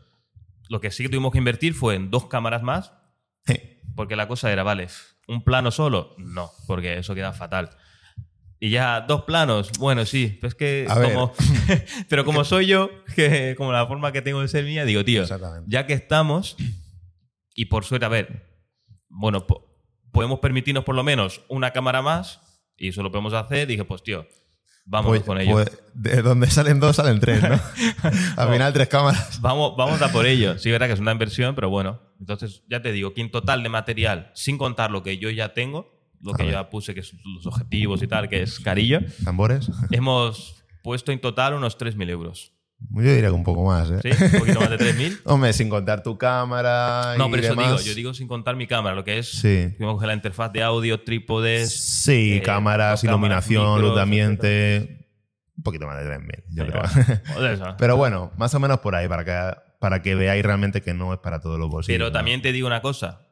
[0.68, 2.92] Lo que sí que tuvimos que invertir fue en dos cámaras más,
[3.94, 4.86] porque la cosa era, vale,
[5.26, 6.14] ¿un plano solo?
[6.18, 7.70] No, porque eso queda fatal.
[8.60, 11.12] Y ya, dos planos, bueno, sí, pues que A ver.
[11.14, 11.32] como...
[12.08, 15.24] pero como soy yo, que como la forma que tengo de ser mía, digo, tío,
[15.66, 16.56] ya que estamos,
[17.54, 18.48] y por suerte, a ver,
[19.08, 19.64] bueno, po-
[20.12, 22.40] podemos permitirnos por lo menos una cámara más,
[22.76, 24.26] y eso lo podemos hacer, dije, pues tío,
[24.84, 25.52] vamos Pues- con ello.
[25.52, 27.60] pues, de donde salen dos, salen tres, ¿no?
[28.36, 29.40] Al final, tres cámaras.
[29.40, 30.58] Vamos, vamos a por ello.
[30.58, 32.00] Sí, verdad que es una inversión, pero bueno.
[32.18, 35.54] Entonces, ya te digo, que en total de material, sin contar lo que yo ya
[35.54, 39.70] tengo, lo que ya puse, que son los objetivos y tal, que es carillo, ¿Tambores?
[39.90, 42.52] hemos puesto en total unos 3.000 euros.
[42.90, 43.98] Yo diría que un poco más, ¿eh?
[44.02, 44.24] ¿Sí?
[44.24, 45.20] Un poquito más de 3.000.
[45.24, 47.70] Hombre, sin contar tu cámara No, y pero eso demás.
[47.72, 49.74] digo, yo digo sin contar mi cámara, lo que es, Sí.
[49.80, 55.08] coger la interfaz de audio, trípodes, Sí, eh, cámaras, iluminación, luz de ambiente.
[55.56, 56.82] Un poquito más de 3.000, yo creo.
[57.78, 61.12] Pero bueno, más o menos por ahí, para que, para que veáis realmente que no
[61.12, 61.96] es para todos los bolsillos.
[61.98, 62.12] Pero ¿no?
[62.12, 63.26] también te digo una cosa.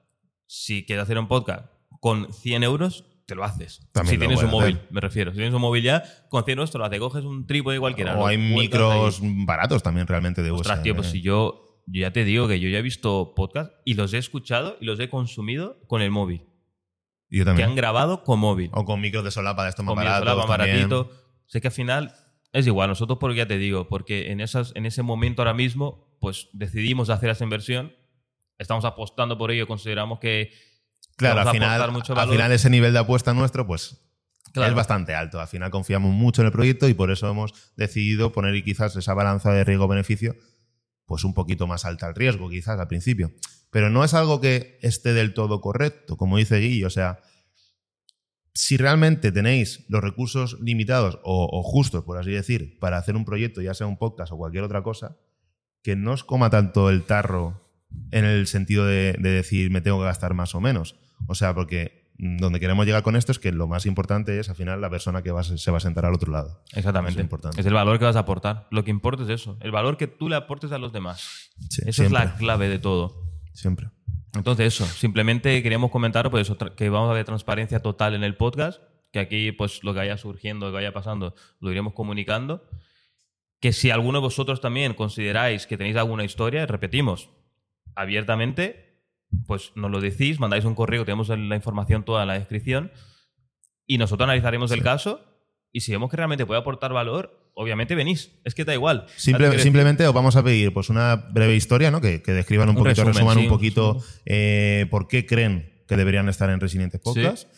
[0.48, 1.66] Si quieres hacer un podcast
[2.06, 3.80] con 100 euros, te lo haces.
[3.90, 4.86] También si lo tienes un móvil, hacer.
[4.92, 5.32] me refiero.
[5.32, 7.00] Si tienes un móvil ya, con 100 euros te lo haces.
[7.00, 8.16] Coges un trípode cualquiera.
[8.16, 9.32] O hay micros ahí.
[9.44, 12.68] baratos también realmente de Ostras, tío, pues si yo, yo ya te digo que yo
[12.68, 16.44] ya he visto podcast y los he escuchado y los he consumido con el móvil.
[17.28, 17.70] Yo Que también.
[17.70, 18.70] han grabado con móvil.
[18.72, 20.28] O con micros de solapa de estos más con baratos.
[20.28, 20.88] solapa también.
[20.88, 21.10] baratito.
[21.46, 22.14] Sé que al final
[22.52, 22.88] es igual.
[22.88, 27.10] Nosotros, porque ya te digo, porque en, esas, en ese momento ahora mismo, pues decidimos
[27.10, 27.92] hacer esa inversión.
[28.58, 29.66] Estamos apostando por ello.
[29.66, 30.52] Consideramos que
[31.16, 32.34] Claro, al final, aportar mucho al valor.
[32.34, 34.02] final ese nivel de apuesta nuestro, pues
[34.52, 34.70] Claro.
[34.70, 35.40] es bastante alto.
[35.40, 39.12] Al final confiamos mucho en el proyecto y por eso hemos decidido poner quizás esa
[39.14, 40.34] balanza de riesgo-beneficio
[41.04, 43.32] pues un poquito más alta al riesgo, quizás al principio.
[43.70, 46.84] Pero no es algo que esté del todo correcto, como dice Guy.
[46.84, 47.20] O sea,
[48.54, 53.24] si realmente tenéis los recursos limitados o, o justos, por así decir, para hacer un
[53.24, 55.16] proyecto, ya sea un podcast o cualquier otra cosa,
[55.82, 57.62] que no os coma tanto el tarro
[58.10, 60.96] en el sentido de, de decir me tengo que gastar más o menos.
[61.26, 64.48] O sea, porque mm, donde queremos llegar con esto es que lo más importante es
[64.48, 66.62] al final la persona que va se va a sentar al otro lado.
[66.74, 67.20] Exactamente.
[67.20, 67.60] Es importante.
[67.60, 68.66] Es el valor que vas a aportar.
[68.70, 69.56] Lo que importa es eso.
[69.60, 71.50] El valor que tú le aportes a los demás.
[71.70, 73.24] Sí, Eso es la clave de todo.
[73.52, 73.88] Siempre.
[74.34, 74.84] Entonces, eso.
[74.86, 78.82] Simplemente queríamos comentar pues, eso, que vamos a ver transparencia total en el podcast.
[79.12, 82.68] Que aquí, pues, lo que vaya surgiendo, lo que vaya pasando, lo iremos comunicando.
[83.60, 87.30] Que si alguno de vosotros también consideráis que tenéis alguna historia, repetimos.
[87.94, 88.85] abiertamente,
[89.46, 92.90] pues nos lo decís, mandáis un correo, tenemos la información toda en la descripción
[93.86, 95.20] y nosotros analizaremos el caso
[95.72, 98.40] y si vemos que realmente puede aportar valor, obviamente venís.
[98.44, 99.06] Es que da igual.
[99.16, 102.00] simplemente os vamos a pedir pues una breve historia, ¿no?
[102.00, 106.60] Que, describan un, poquito, resuman un poquito eh, por qué creen que deberían estar en
[106.60, 107.48] Resilientes Podcast.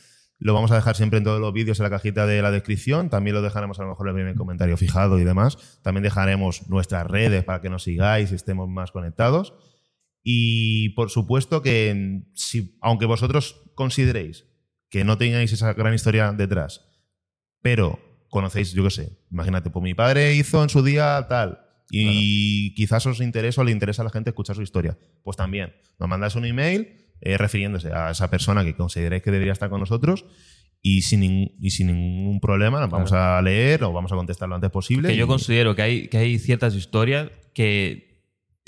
[0.41, 3.11] Lo vamos a dejar siempre en todos los vídeos en la cajita de la descripción.
[3.11, 5.81] También lo dejaremos a lo mejor en el primer comentario fijado y demás.
[5.83, 9.55] También dejaremos nuestras redes para que nos sigáis y estemos más conectados.
[10.31, 14.45] Y por supuesto que si, aunque vosotros consideréis
[14.91, 16.85] que no tengáis esa gran historia detrás,
[17.63, 21.61] pero conocéis, yo qué sé, imagínate, pues mi padre hizo en su día tal,
[21.91, 24.99] y quizás os interesa o le interesa a la gente escuchar su historia.
[25.23, 29.55] Pues también, nos mandáis un email eh, refiriéndose a esa persona que consideréis que debería
[29.55, 30.27] estar con nosotros
[30.83, 31.23] y sin,
[31.59, 35.09] y sin ningún problema vamos a leer o vamos a contestar lo antes posible.
[35.09, 38.08] Que yo considero que hay, que hay ciertas historias que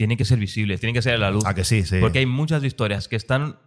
[0.00, 1.44] tienen que ser visibles, tienen que ser a la luz.
[1.44, 1.98] A que sí, sí.
[2.00, 3.58] Porque hay muchas historias que están,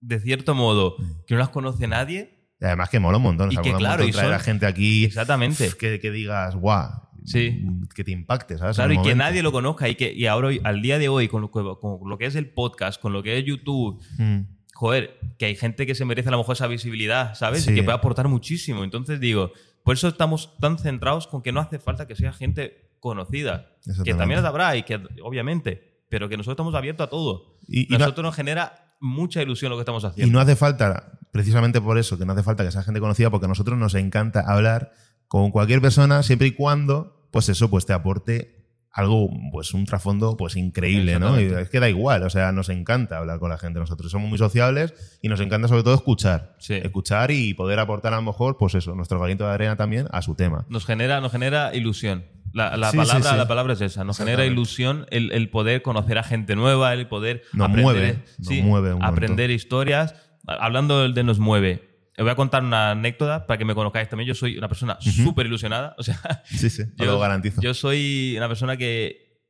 [0.00, 2.54] de cierto modo, que no las conoce nadie.
[2.58, 3.52] Y además que mola un montón.
[3.52, 5.70] Y que claro, y traer a gente aquí exactamente.
[5.78, 6.90] Que, que digas, guau,
[7.26, 7.66] sí.
[7.94, 8.76] que te impacte, ¿sabes?
[8.76, 11.42] Claro, y que nadie lo conozca y que y ahora al día de hoy con
[11.42, 14.40] lo, con lo, que es el podcast, con lo que es YouTube, mm.
[14.72, 17.68] joder, que hay gente que se merece a lo mejor esa visibilidad, ¿sabes?
[17.68, 18.84] Y que puede aportar muchísimo.
[18.84, 22.83] Entonces digo, por eso estamos tan centrados con que no hace falta que sea gente
[23.08, 23.70] conocida,
[24.04, 27.58] que también las habrá y que obviamente, pero que nosotros estamos abiertos a todo.
[27.68, 30.28] Y, y nosotros nos genera mucha ilusión lo que estamos haciendo.
[30.28, 33.30] Y no hace falta, precisamente por eso, que no hace falta que sea gente conocida,
[33.30, 34.92] porque a nosotros nos encanta hablar
[35.28, 38.63] con cualquier persona siempre y cuando, pues eso, pues te aporte
[38.94, 41.40] algo, pues un trasfondo pues increíble, ¿no?
[41.40, 43.80] Y es que da igual, o sea, nos encanta hablar con la gente.
[43.80, 46.54] Nosotros somos muy sociables y nos encanta sobre todo escuchar.
[46.60, 50.22] Escuchar y poder aportar a lo mejor, pues eso, nuestro granito de arena también a
[50.22, 50.64] su tema.
[50.68, 52.24] Nos genera, nos genera ilusión.
[52.52, 56.92] La, palabra, la palabra es esa, nos genera ilusión el, poder conocer a gente nueva,
[56.92, 58.22] el poder nos aprender,
[58.62, 60.14] mueve, mueve aprender historias.
[60.46, 64.28] Hablando de nos mueve, os voy a contar una anécdota para que me conozcáis también.
[64.28, 65.96] Yo soy una persona súper ilusionada.
[65.98, 67.60] O sea, sí, sí, yo, lo garantizo.
[67.60, 69.42] Yo soy una persona que,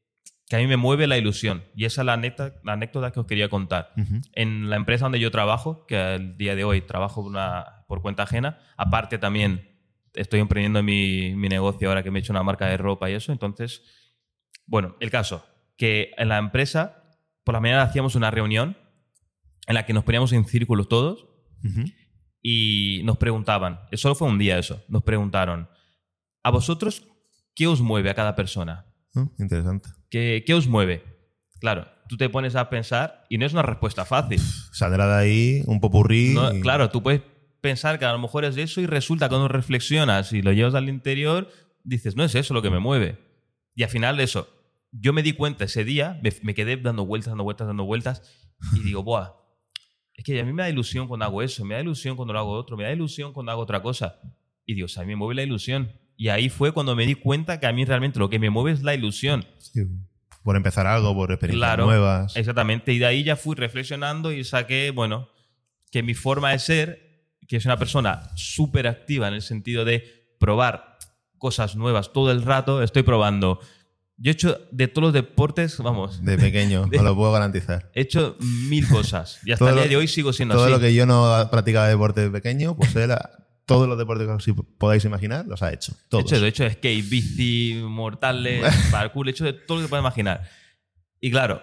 [0.49, 1.65] que a mí me mueve la ilusión.
[1.77, 3.93] Y esa es la anécdota, la anécdota que os quería contar.
[4.33, 8.23] En la empresa donde yo trabajo, que al día de hoy trabajo una, por cuenta
[8.23, 9.71] ajena, aparte también
[10.15, 13.15] estoy emprendiendo mi, mi negocio ahora que me he hecho una marca de ropa y
[13.15, 13.31] eso.
[13.31, 13.83] Entonces,
[14.67, 15.45] bueno, el caso,
[15.77, 17.05] que en la empresa,
[17.45, 18.79] por la mañana hacíamos una reunión
[19.67, 21.27] en la que nos poníamos en círculos todos
[22.47, 25.67] y nos preguntaban, solo fue un día eso, nos preguntaron,
[26.43, 27.09] ¿a vosotros
[27.55, 28.85] qué os mueve a cada persona?
[29.15, 29.89] Oh, interesante.
[30.11, 31.03] ¿Qué, ¿Qué, os mueve?
[31.59, 34.41] Claro, tú te pones a pensar y no es una respuesta fácil.
[34.73, 36.37] Saldrá de ahí un popurrí.
[36.61, 37.23] Claro, tú puedes
[37.63, 40.75] pensar que a lo mejor es eso y resulta que cuando reflexionas y lo llevas
[40.75, 41.49] al interior,
[41.83, 43.17] dices, no es eso lo que me mueve.
[43.75, 44.49] Y al final eso,
[44.93, 48.23] yo me di cuenta ese día, me, me quedé dando vueltas, dando vueltas, dando vueltas
[48.75, 49.44] y digo, buah,
[50.15, 52.39] es que a mí me da ilusión cuando hago eso, me da ilusión cuando lo
[52.39, 54.21] hago otro, me da ilusión cuando hago otra cosa.
[54.65, 55.93] Y Dios, a mí me mueve la ilusión.
[56.17, 58.73] Y ahí fue cuando me di cuenta que a mí realmente lo que me mueve
[58.73, 59.45] es la ilusión.
[60.45, 62.37] por empezar algo, por experiencias nuevas.
[62.37, 62.93] Exactamente.
[62.93, 65.29] Y de ahí ya fui reflexionando y saqué, bueno,
[65.91, 70.37] que mi forma de ser, que es una persona súper activa en el sentido de
[70.39, 70.99] probar
[71.39, 73.61] cosas nuevas todo el rato, estoy probando
[74.17, 76.25] yo he hecho de todos los deportes, vamos.
[76.25, 77.91] De pequeño, no lo puedo garantizar.
[77.95, 80.73] He hecho mil cosas y hasta el día de hoy sigo siendo todo así.
[80.73, 83.13] Todo lo que yo no practicaba deporte de pequeño, pues él,
[83.67, 85.95] todos los deportes que podáis imaginar, los ha hecho.
[86.09, 86.31] Todos.
[86.31, 90.03] He hecho, he hecho skate, bici, mortales, parkour, he hecho de todo lo que puedas
[90.03, 90.49] imaginar.
[91.21, 91.63] Y claro,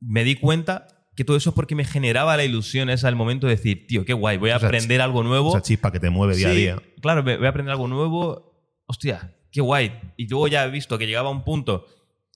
[0.00, 3.46] me di cuenta que todo eso es porque me generaba la ilusión esa al momento
[3.46, 5.50] de decir, tío, qué guay, voy a aprender algo nuevo.
[5.50, 6.82] Esa chispa que te mueve día a día.
[7.00, 8.52] Claro, voy a aprender algo nuevo.
[8.86, 9.92] Hostia, qué guay.
[10.16, 11.86] Y luego ya he visto que llegaba a un punto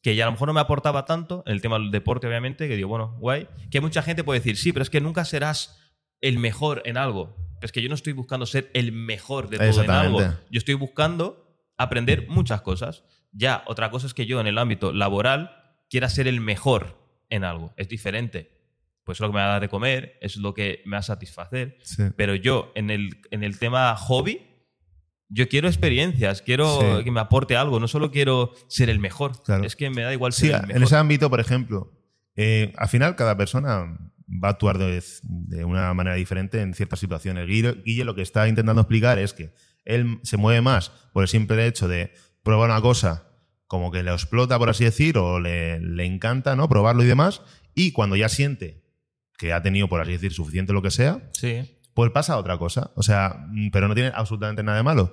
[0.03, 2.69] que ya a lo mejor no me aportaba tanto, en el tema del deporte obviamente,
[2.69, 5.77] que digo, bueno, guay, que mucha gente puede decir, sí, pero es que nunca serás
[6.21, 7.37] el mejor en algo.
[7.61, 10.21] Es que yo no estoy buscando ser el mejor de todo en algo.
[10.21, 13.03] Yo estoy buscando aprender muchas cosas.
[13.33, 15.51] Ya, otra cosa es que yo en el ámbito laboral
[15.91, 16.97] quiera ser el mejor
[17.31, 17.75] en algo.
[17.77, 18.53] Es diferente.
[19.03, 20.99] Pues es lo que me va a dar de comer, es lo que me va
[20.99, 21.79] a satisfacer.
[22.17, 24.48] Pero yo en el, en el tema hobby,
[25.29, 29.33] yo quiero experiencias, quiero que me aporte algo, no solo quiero ser el mejor.
[29.63, 30.77] Es que me da igual ser el mejor.
[30.77, 31.93] En ese ámbito, por ejemplo,
[32.37, 35.03] eh, al final cada persona va a actuar de,
[35.65, 37.47] una manera diferente en ciertas situaciones.
[37.47, 39.53] Guille, lo que está intentando explicar es que
[39.85, 42.13] él se mueve más por el simple hecho de
[42.43, 43.25] probar una cosa
[43.67, 46.71] como que le explota, por así decir, o le, le encanta, ¿no?
[46.71, 47.43] Probarlo y demás.
[47.75, 48.83] Y cuando ya siente
[49.37, 52.93] que ha tenido, por así decir, suficiente lo que sea, sí pues pasa otra cosa.
[52.95, 55.13] O sea, mm, pero no tiene absolutamente nada de malo.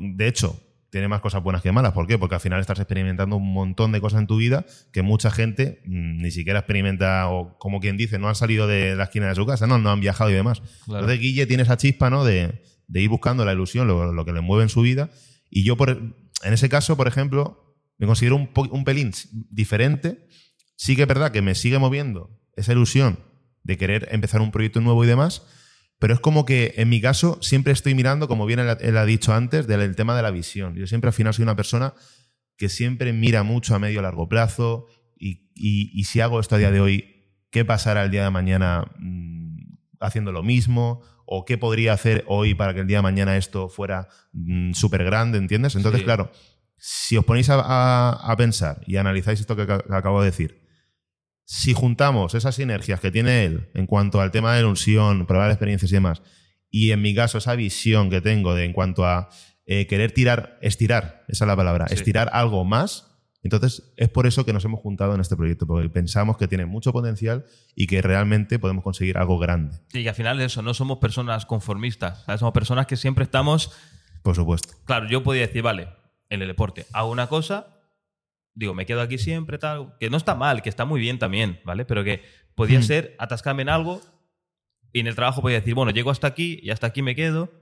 [0.00, 1.92] de hecho, tiene más cosas buenas que malas.
[1.92, 2.16] ¿Por qué?
[2.16, 5.82] Porque al final estás experimentando un montón de cosas en tu vida que mucha gente
[5.84, 9.34] mm, ni siquiera experimenta, o como quien dice, no han salido de la esquina de
[9.34, 10.62] su casa, no, no han viajado y demás.
[10.86, 11.00] Claro.
[11.00, 12.24] Entonces Guille tiene esa chispa, ¿no?
[12.24, 15.10] De, de ir buscando la ilusión, lo, lo que le mueve en su vida.
[15.50, 19.12] Y yo, por, en ese caso, por ejemplo, me considero un, un pelín
[19.50, 20.26] diferente.
[20.74, 23.18] Sí que es verdad que me sigue moviendo esa ilusión
[23.62, 25.42] de querer empezar un proyecto nuevo y demás,
[25.98, 29.32] pero es como que en mi caso siempre estoy mirando, como bien él, ha dicho
[29.34, 30.74] antes, del el tema de la visión.
[30.74, 31.94] Yo siempre al final soy una persona
[32.56, 36.58] que siempre mira mucho a medio largo plazo y, y- y si hago esto a
[36.58, 41.02] día de hoy, ¿qué pasará el día de mañana mm, haciendo lo mismo?
[41.26, 44.08] ¿O qué podría hacer hoy para que el día de mañana esto fuera
[44.72, 45.74] súper grande, ¿entiendes?
[45.76, 46.04] Entonces, Sí.
[46.04, 46.30] claro,
[46.76, 50.62] si os ponéis a, a- a pensar y analizáis esto que acabo de decir,
[51.50, 55.50] si juntamos esas sinergias que tiene él en cuanto al tema de la ilusión, probar
[55.50, 56.20] experiencias y demás,
[56.70, 59.30] y en mi caso esa visión que tengo de en cuanto a
[59.64, 61.94] eh, querer tirar, estirar, esa es la palabra, Sí.
[61.94, 63.06] estirar algo más,
[63.42, 66.66] entonces es por eso que nos hemos juntado en este proyecto, porque pensamos que tiene
[66.66, 70.60] mucho potencial y que realmente podemos conseguir algo grande, Y que al final de eso,
[70.60, 72.24] no somos personas conformistas.
[72.26, 72.40] ¿sabes?
[72.40, 73.72] Somos personas que siempre estamos.
[74.22, 74.74] por supuesto.
[74.84, 75.88] Claro, yo podía decir, vale,
[76.28, 77.77] en el deporte hago una cosa,
[78.58, 79.94] digo, me quedo aquí siempre, tal.
[80.00, 81.84] Que no está mal, que está muy bien también, ¿vale?
[81.84, 82.22] Pero que
[82.54, 82.82] podía Mm.
[82.82, 84.00] ser atascarme en algo
[84.92, 87.52] y en el trabajo podía decir, bueno, llego hasta aquí y hasta aquí me quedo.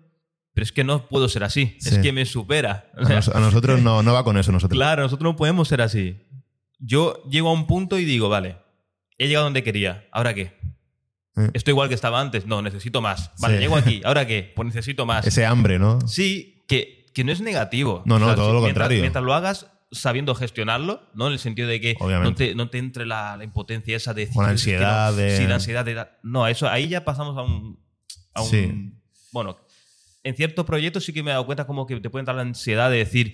[0.55, 1.77] Pero es que no puedo ser así.
[1.81, 2.01] Es Sí.
[2.01, 2.91] que me supera.
[2.97, 4.75] O A, sea, nos- a nosotros no, no va con eso, nosotros.
[4.77, 6.19] Claro, nosotros no podemos ser así.
[6.79, 8.57] Yo llego a un punto y digo, vale,
[9.19, 10.57] he llegado donde quería, ¿ahora qué?
[11.37, 11.51] Eh.
[11.53, 13.33] Estoy igual que estaba antes, no, necesito más.
[13.39, 13.61] Vale, Sí.
[13.61, 14.51] llego aquí, ¿ahora qué?
[14.57, 15.27] Pues necesito más.
[15.27, 16.01] Ese hambre, ¿no?
[16.09, 18.03] Sí, que, que no es negativo.
[18.07, 19.01] No, no, todo lo mientras- contrario.
[19.03, 21.29] Mientras lo hagas sabiendo gestionarlo, ¿no?
[21.29, 24.27] En el sentido de que no te, no te entre la, la impotencia esa de
[24.27, 24.85] decir, la "Es que no".
[24.87, 26.07] ansiedad de- Sí, la ansiedad de...
[26.22, 27.79] No, eso, ahí ya pasamos a un...
[28.35, 28.92] A un Sí.
[29.33, 29.57] Bueno,
[30.25, 32.42] en ciertos proyectos sí que me he dado cuenta como que te puede entrar la
[32.42, 33.33] ansiedad de decir,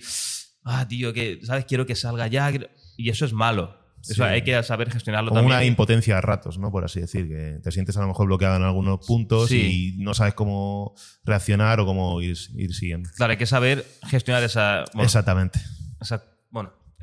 [0.63, 1.65] ah, tío, que, ¿sabes?
[1.65, 2.49] Quiero que salga ya.
[2.51, 2.67] quiero-".
[2.97, 3.79] Y eso es malo.
[4.03, 4.21] Eso Sí.
[4.23, 5.57] hay que saber gestionarlo Como también.
[5.59, 6.71] una impotencia a ratos, ¿no?
[6.71, 9.95] Por así decir, que te sientes a lo mejor bloqueado en algunos puntos Sí.
[9.97, 13.09] y no sabes cómo reaccionar o cómo ir, ir siguiendo.
[13.15, 14.83] Claro, hay que saber gestionar esa...
[14.93, 15.61] bueno, Exactamente.
[16.01, 16.21] esa,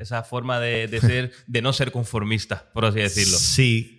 [0.01, 3.37] esa forma de, de ser, de no ser conformista, por así decirlo.
[3.37, 3.97] Sí.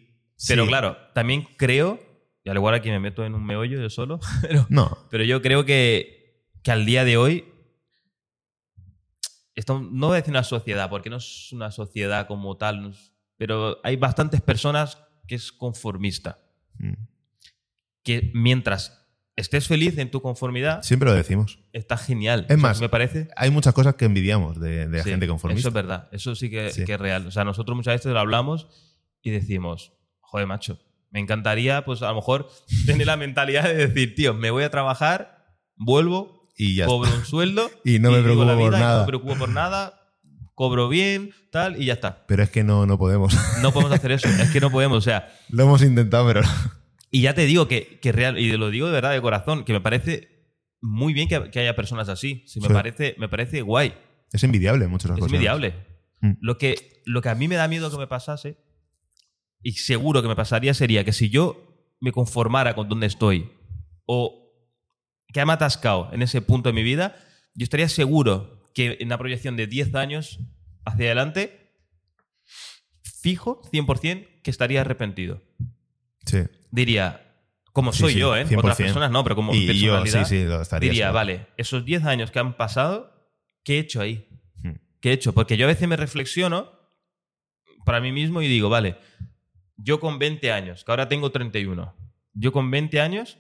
[0.49, 0.69] Pero sí.
[0.69, 2.01] claro, también creo,
[2.45, 5.07] y al igual aquí me meto en un meollo yo solo, pero, No.
[5.11, 7.45] pero yo creo que, que al día de hoy,
[9.55, 12.95] esto no voy a decir una sociedad, porque no es una sociedad como tal,
[13.37, 16.39] pero hay bastantes personas que es conformista,
[16.79, 16.95] Mm.
[18.03, 19.02] que mientras
[19.37, 21.59] estés feliz en tu conformidad, Siempre lo decimos.
[21.73, 22.41] está genial.
[22.49, 23.29] Es O sea, más, me parece...
[23.37, 25.69] Hay muchas cosas que envidiamos de, de la Sí, gente Eso conformista.
[25.69, 26.85] es verdad, eso sí que, Sí.
[26.85, 27.27] que es real.
[27.27, 28.69] O sea, nosotros muchas veces lo hablamos
[29.23, 30.79] y decimos, joder, macho,
[31.11, 32.49] me encantaría, pues a lo mejor,
[32.87, 35.45] tener la mentalidad de decir, tío, me voy a trabajar,
[35.77, 38.95] vuelvo, Y ya cobro un sueldo Y no me preocupo la por vida, y nada.
[38.97, 39.99] No me preocupo por nada,
[40.55, 42.27] cobro bien, tal, y ya está.
[42.27, 43.35] Pero es que no, no podemos.
[43.63, 46.43] No podemos hacer eso, es que no podemos, o sea, lo hemos intentado, pero
[47.13, 49.73] y ya te digo que, que real, y lo digo de verdad de corazón, que
[49.73, 50.29] me parece
[50.81, 52.43] muy bien que, que haya personas así.
[52.49, 52.73] Sí, me, Sí.
[52.73, 53.95] parece, me parece guay.
[54.33, 55.33] es envidiable en muchas Es ocasiones.
[55.35, 55.75] envidiable.
[56.23, 56.33] Mm.
[56.41, 58.57] Lo que, lo que a mí me da miedo que me pasase,
[59.63, 63.53] y seguro que me pasaría, sería que si yo me conformara con donde estoy,
[64.07, 64.51] o
[65.33, 67.15] que me atascado en ese punto de mi vida,
[67.55, 70.41] yo estaría seguro que en una proyección de 10 años
[70.85, 71.73] hacia adelante,
[73.21, 75.43] fijo, 100%, que estaría arrepentido.
[76.27, 76.39] Sí.
[76.71, 77.21] Diría,
[77.73, 78.45] como soy sí, yo, ¿eh?
[78.47, 78.59] 100%.
[78.59, 80.91] Otras personas no, pero como Y, yo, personalidad, sí, sí, lo estaría.
[80.91, 81.15] diría, seguro.
[81.15, 83.31] vale, esos 10 años que han pasado,
[83.65, 84.29] ¿qué he hecho ahí?
[84.63, 84.73] Mm.
[85.01, 85.33] ¿Qué he hecho?
[85.33, 86.71] Porque yo a veces me reflexiono
[87.85, 88.97] para mí mismo y digo, vale,
[89.77, 91.95] yo con 20 años, que ahora tengo 31,
[92.35, 93.39] yo con 20 años,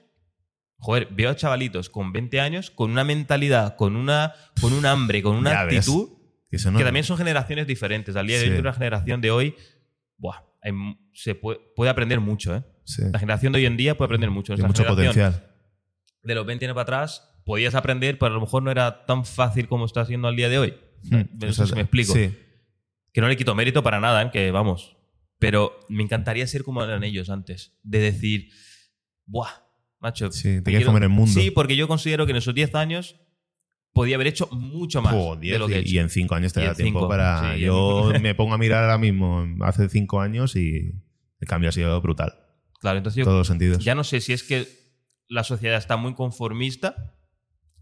[0.79, 5.23] joder, veo a chavalitos con 20 años con una mentalidad, con una, con un hambre,
[5.23, 6.09] con una Ya actitud,
[6.51, 8.16] Que eso no- que también son generaciones diferentes.
[8.16, 9.55] Al día de hoy, una generación de hoy,
[10.16, 10.73] buah, hay
[11.12, 12.64] se puede, puede aprender mucho, ¿eh?
[12.85, 14.55] Sí, La generación de hoy en día puede aprender mucho.
[14.55, 15.49] tiene mucho potencial.
[16.23, 19.25] de los 20 años para atrás podías aprender, pero a lo mejor no era tan
[19.25, 20.75] fácil como está siendo al día de hoy.
[21.40, 22.12] Eso si es- me explico.
[22.14, 22.33] Sí.
[23.12, 24.31] Que no le quito mérito para nada, ¿eh?
[24.33, 24.97] que vamos.
[25.38, 27.77] Pero me encantaría ser como eran ellos antes.
[27.83, 28.51] De decir,
[29.27, 29.49] ¡buah!
[29.99, 30.31] Macho.
[30.33, 31.33] Sí, te quieres comer el mundo.
[31.33, 33.16] Sí, porque yo considero que en esos 10 años
[33.92, 35.95] podía haber hecho mucho más Joder, de lo que he y- hecho.
[35.95, 37.55] y en cinco años te da tiempo cinco, para.
[37.55, 40.92] sí, yo me pongo a mirar ahora mismo, hace cinco años, y
[41.40, 42.35] el cambio ha sido brutal.
[42.83, 43.83] Claro, entonces En yo todos los sentidos.
[43.83, 44.69] ya no sé si es que
[45.29, 47.15] la sociedad está muy conformista,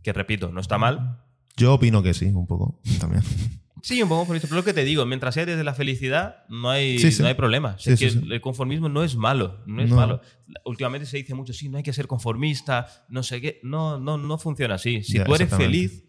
[0.05, 1.25] que repito, no está mal,
[1.57, 3.23] Yo opino que sí, un poco también.
[3.83, 6.69] Sí, un poco conformista, pero lo que te digo, mientras sea desde la felicidad, no
[6.69, 7.23] hay, Sí, sí.
[7.23, 7.77] no hay problema.
[7.79, 9.97] Sí, es que el conformismo no es malo, no es No.
[9.97, 10.21] malo.
[10.67, 13.59] Últimamente se dice mucho, sí, no hay que ser conformista, no sé qué.
[13.63, 15.03] No, no, no funciona así.
[15.03, 16.05] Si Ya, tú eres feliz,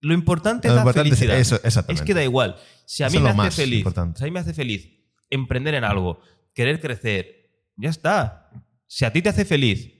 [0.00, 1.38] Lo importante Lo es la importante es felicidad.
[1.62, 1.84] eso.
[1.88, 2.56] Es que da igual.
[2.86, 3.84] Si a mí me hace feliz,
[4.14, 4.88] si a mí me hace feliz
[5.28, 6.20] emprender en algo,
[6.54, 7.37] querer crecer,
[7.78, 8.50] ya está.
[8.86, 9.92] Si a ti te hace feliz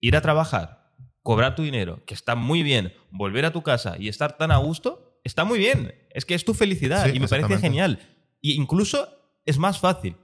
[0.00, 4.08] ir a trabajar, cobrar tu dinero, que está muy bien, volver a tu casa y
[4.08, 5.94] estar tan a gusto, está muy bien.
[6.10, 7.98] Es que es tu felicidad Sí, y me parece genial.
[8.40, 9.08] Y incluso
[9.44, 10.16] es más fácil.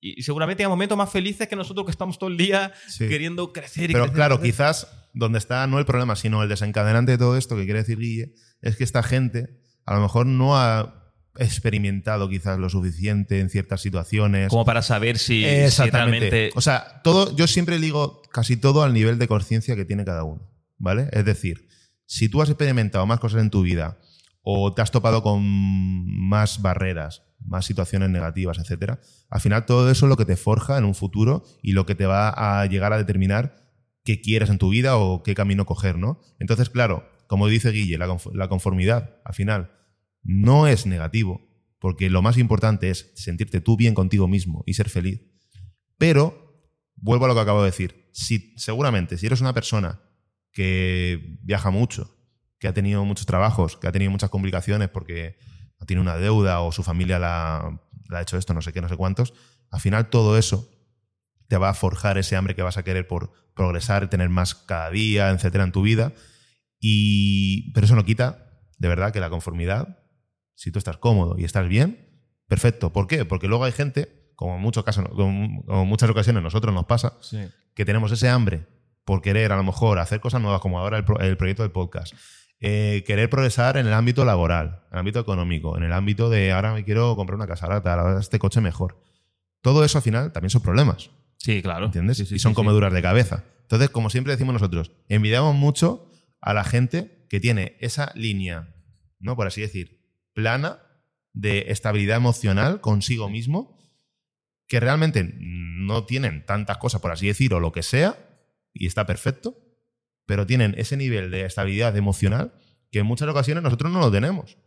[0.00, 3.08] Y seguramente hay momentos más felices que nosotros que estamos todo el día Sí.
[3.08, 4.52] queriendo crecer y Pero crecer, claro, crecer.
[4.54, 7.98] quizás donde está no el problema, sino el desencadenante de todo esto que quiere decir
[7.98, 8.32] Guille,
[8.62, 10.97] es que esta gente a lo mejor no ha
[11.38, 14.48] experimentado quizás lo suficiente en ciertas situaciones.
[14.48, 16.30] Como para saber si, si Exactamente.
[16.30, 16.50] realmente.
[16.54, 20.24] O sea, todo, yo siempre digo casi todo al nivel de conciencia que tiene cada
[20.24, 20.50] uno.
[20.78, 21.08] ¿Vale?
[21.12, 21.68] Es decir,
[22.06, 23.98] si tú has experimentado más cosas en tu vida
[24.42, 30.06] o te has topado con más barreras, más situaciones negativas, etcétera, al final todo eso
[30.06, 32.92] es lo que te forja en un futuro y lo que te va a llegar
[32.92, 33.68] a determinar
[34.04, 36.20] qué quieres en tu vida o qué camino coger, ¿no?
[36.38, 39.77] Entonces, claro, como dice Guille, la conformidad, al final,
[40.28, 41.40] no es negativo,
[41.78, 45.22] porque lo más importante es sentirte tú bien contigo mismo y ser feliz.
[45.96, 50.02] Pero, vuelvo a lo que acabo de decir, si seguramente si eres una persona
[50.52, 52.14] que viaja mucho,
[52.58, 55.38] que ha tenido muchos trabajos, que ha tenido muchas complicaciones porque
[55.86, 58.96] tiene una deuda o su familia la, ha hecho esto, no sé qué, no sé
[58.98, 59.32] cuántos,
[59.70, 60.68] al final todo eso
[61.46, 64.90] te va a forjar ese hambre que vas a querer por progresar, tener más cada
[64.90, 66.12] día, etcétera, en tu vida.
[66.78, 70.04] Y, pero eso no quita, de verdad, que la conformidad,
[70.58, 72.92] si tú estás cómodo y estás bien, perfecto.
[72.92, 73.24] ¿Por qué?
[73.24, 75.30] Porque luego hay gente, como en muchos casos, como
[75.82, 77.38] en muchas ocasiones nosotros nos pasa, Sí.
[77.74, 78.66] que tenemos ese hambre
[79.04, 81.70] por querer a lo mejor hacer cosas nuevas, como ahora el, pro- el proyecto del
[81.70, 82.12] podcast,
[82.60, 86.50] eh, querer progresar en el ámbito laboral, en el ámbito económico, en el ámbito de
[86.50, 89.00] ahora me quiero comprar una casa, ahora tal, ahora este coche mejor.
[89.62, 91.86] Todo eso al final también son problemas, Sí, claro.
[91.86, 92.16] ¿entiendes?
[92.16, 92.56] Sí, sí, y son sí.
[92.56, 93.44] comeduras de cabeza.
[93.62, 98.74] Entonces, como siempre decimos nosotros, envidiamos mucho a la gente que tiene esa línea,
[99.20, 99.36] ¿no?
[99.36, 99.97] Por así decir,
[100.32, 100.78] plana
[101.32, 103.78] de estabilidad emocional consigo mismo,
[104.66, 108.16] que realmente no tienen tantas cosas, por así decir, o lo que sea,
[108.72, 109.56] y está perfecto,
[110.26, 112.52] pero tienen ese nivel de estabilidad emocional
[112.90, 114.58] que en muchas ocasiones nosotros no lo tenemos.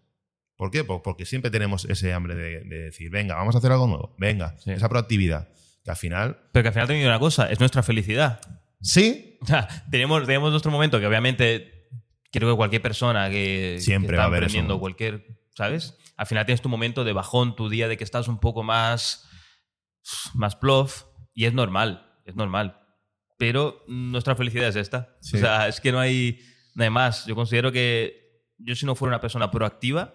[0.55, 0.84] ¿Por qué?
[0.84, 4.16] Pues porque siempre tenemos ese hambre de, de decir, venga, vamos a hacer algo nuevo,
[4.18, 4.72] venga, Sí.
[4.72, 5.49] esa proactividad,
[5.84, 8.39] que al final, Pero que al final te una cosa, es nuestra felicidad.
[8.82, 11.88] sí, O sea, tenemos, tenemos nuestro momento que obviamente
[12.32, 14.45] creo que cualquier persona que, Siempre que va está a haber eso.
[14.49, 15.97] emprendiendo cualquier, ¿sabes?
[16.17, 19.27] Al final tienes tu momento de bajón, tu día de que estás un poco más
[20.33, 22.77] más plof y es normal, es normal.
[23.37, 25.15] Pero nuestra felicidad es esta.
[25.21, 25.37] Sí.
[25.37, 26.39] O sea, es que no hay,
[26.75, 27.25] no hay más.
[27.25, 30.13] Yo considero que yo si no fuera una persona proactiva,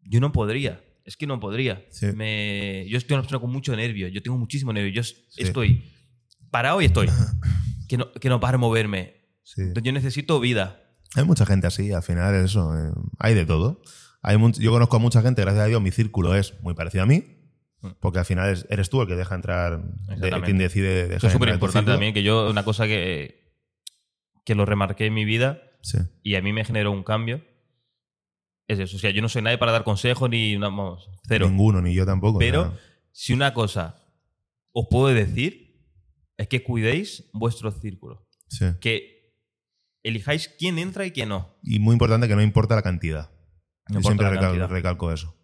[0.00, 0.82] yo no podría.
[1.04, 1.84] Es que no podría.
[1.90, 2.06] Sí.
[2.06, 4.08] Me, yo estoy una persona con mucho nervio.
[4.08, 4.92] Yo tengo muchísimo nervio.
[4.92, 5.92] Yo es- estoy
[6.50, 7.08] parado y estoy.
[7.88, 9.16] Que no, que no paro de moverme.
[9.56, 10.80] Entonces yo necesito vida.
[11.14, 13.82] Hay mucha gente así, al final es eso, eh, hay de todo.
[14.22, 17.06] Hay yo conozco a mucha gente, gracias a Dios, mi círculo es muy parecido a
[17.06, 17.24] mí,
[18.00, 19.82] porque al final es- eres tú el que deja entrar,
[20.16, 22.14] de- quien decide dejar Eso es súper importante también.
[22.14, 23.52] Que yo, una cosa que,
[24.44, 25.98] que lo remarqué en mi vida Sí.
[26.22, 27.44] y a mí me generó un cambio
[28.68, 28.96] es eso.
[28.96, 30.56] O sea, yo no soy nadie para dar consejos ni.
[30.56, 31.48] vamos, cero.
[31.48, 32.38] Ninguno, ni yo tampoco.
[32.38, 34.00] Pero sea, si una cosa
[34.72, 35.84] os puedo decir
[36.38, 38.28] es que cuidéis vuestro círculo.
[38.48, 38.66] sí.
[38.80, 39.34] Que
[40.04, 41.56] elijáis quién entra y quién no.
[41.62, 43.30] Y muy importante que no importa la cantidad.
[43.88, 45.36] No Yo siempre recal- recalco eso.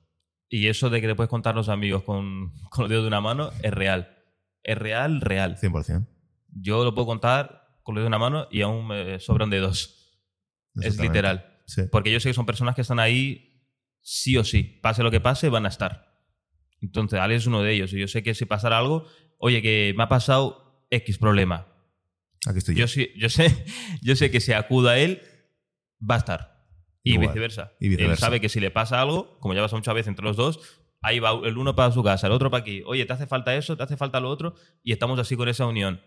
[0.48, 3.20] Y eso de que te puedes contar los amigos con, con los dedos de una
[3.20, 4.16] mano es real.
[4.62, 5.56] Es real, real.
[5.56, 6.06] 100%.
[6.50, 9.94] Yo lo puedo contar con los dedos de una mano y aún me sobran dedos.
[10.80, 11.58] Es literal.
[11.66, 11.82] Sí.
[11.90, 13.62] Porque yo sé que son personas que están ahí
[14.00, 14.78] sí o sí.
[14.82, 16.06] Pase lo que pase, van a estar.
[16.80, 17.92] Entonces, Ale es uno de ellos.
[17.92, 19.06] Y yo sé que si pasara algo,
[19.38, 21.66] oye, que me ha pasado X problema.
[22.46, 22.80] Aquí estoy yo.
[22.82, 23.64] Yo, sí- yo, sé,
[24.02, 25.20] yo sé que si acuda a él,
[26.00, 26.57] va a estar.
[27.02, 27.28] Y Igual.
[27.28, 27.72] viceversa.
[27.80, 28.12] Y viceversa.
[28.12, 30.60] Él sabe que si le pasa algo, como ya pasa muchas veces entre los dos,
[31.00, 32.82] ahí va el uno para su casa, el otro para aquí.
[32.86, 35.66] Oye, te hace falta eso, te hace falta lo otro, y estamos así con esa
[35.66, 36.00] unión.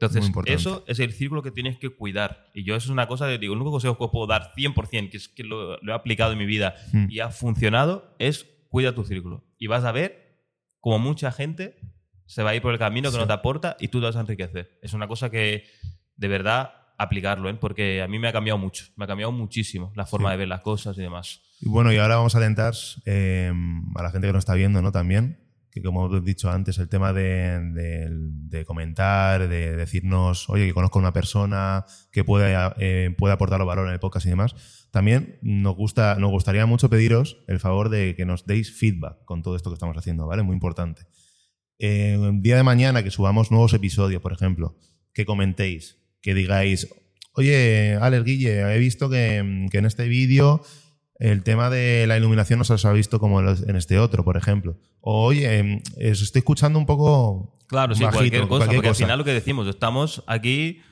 [0.00, 2.46] Entonces, eso es el círculo que tienes que cuidar.
[2.54, 4.52] Y yo eso es una cosa que digo, el único consejo que os puedo dar
[4.56, 7.06] 100%, que es que lo, lo he aplicado en mi vida Mm.
[7.10, 9.44] y ha funcionado, es cuida tu círculo.
[9.58, 10.44] Y vas a ver
[10.80, 11.80] como mucha gente
[12.26, 13.18] se va a ir por el camino que Sí.
[13.20, 14.78] no te aporta y tú te vas a enriquecer.
[14.82, 15.64] Es una cosa que,
[16.16, 17.54] de verdad, aplicarlo, ¿eh?
[17.54, 18.84] porque a mí me ha cambiado mucho.
[18.96, 20.32] Me ha cambiado muchísimo la forma Sí.
[20.32, 21.40] de ver las cosas y demás.
[21.60, 22.74] Y bueno, y ahora vamos a alentar
[23.06, 23.52] eh,
[23.96, 24.92] a la gente que nos está viendo, ¿no?
[24.92, 30.66] También, que como he dicho antes, el tema de, de- de comentar, de decirnos, oye,
[30.66, 34.30] que conozco a una persona que puede, eh, puede aportar valor en el podcast y
[34.30, 34.86] demás.
[34.90, 39.42] También nos, gusta, nos gustaría mucho pediros el favor de que nos deis feedback con
[39.42, 40.42] todo esto que estamos haciendo, ¿vale?
[40.42, 41.02] Muy importante.
[41.78, 44.76] Eh, el día de mañana que subamos nuevos episodios, por ejemplo,
[45.12, 45.98] que comentéis,
[46.28, 46.94] que digáis,
[47.32, 50.62] oye, Alex Guille, he visto que, que en este vídeo
[51.18, 54.36] el tema de la iluminación no se os ha visto como en este otro, por
[54.36, 54.76] ejemplo.
[55.00, 57.58] O, oye, os estoy escuchando un poco.
[57.66, 58.48] Claro, sí, bajito, cualquier cosa.
[58.48, 59.02] cualquier porque cosa.
[59.02, 60.82] al final lo que decimos, estamos aquí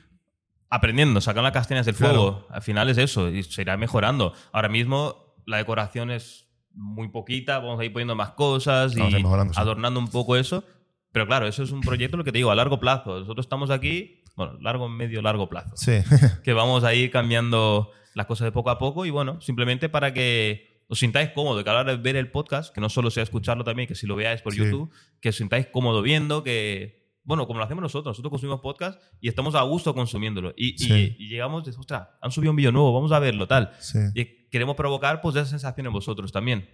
[0.71, 2.39] aprendiendo, sacando las castañas del fuego.
[2.39, 2.47] Claro.
[2.49, 4.33] Al final es eso, y se irá mejorando.
[4.51, 9.23] Ahora mismo la decoración es muy poquita, vamos a ir poniendo más cosas y sí.
[9.55, 10.63] adornando un poco eso.
[11.11, 13.19] Pero claro, eso es un proyecto, lo que te digo, a largo plazo.
[13.19, 15.75] Nosotros estamos aquí, bueno, largo, medio, largo plazo.
[15.75, 15.91] Sí,
[16.45, 20.13] que vamos a ir cambiando las cosas de poco a poco y bueno, simplemente para
[20.13, 23.11] que os sintáis cómodo, que a la hora de ver el podcast, que no solo
[23.11, 24.59] sea escucharlo también, que si lo veáis por Sí.
[24.59, 29.01] YouTube, que os sintáis cómodo viendo, que, bueno, como lo hacemos nosotros, nosotros consumimos podcast
[29.19, 30.53] y estamos a gusto consumiéndolo.
[30.55, 31.15] Y, y- Sí.
[31.19, 33.71] y llegamos, de, ostras, han subido un vídeo nuevo, vamos a verlo, tal.
[33.79, 33.99] sí.
[34.15, 36.69] Y queremos provocar pues esa sensación en vosotros también.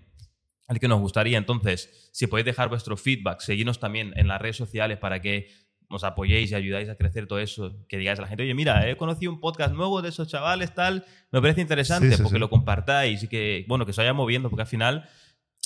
[0.68, 1.38] Al que nos gustaría.
[1.38, 5.49] Entonces, si podéis dejar vuestro feedback, seguirnos también en las redes sociales para que
[5.93, 8.89] nos apoyéis y ayudáis a crecer todo eso, que digáis a la gente, oye, mira,
[8.89, 12.35] he conocido un podcast nuevo de esos chavales, tal, me parece interesante, Sí, sí, porque
[12.35, 12.39] sí.
[12.39, 15.07] lo compartáis y que, bueno, que se vaya moviendo, porque al final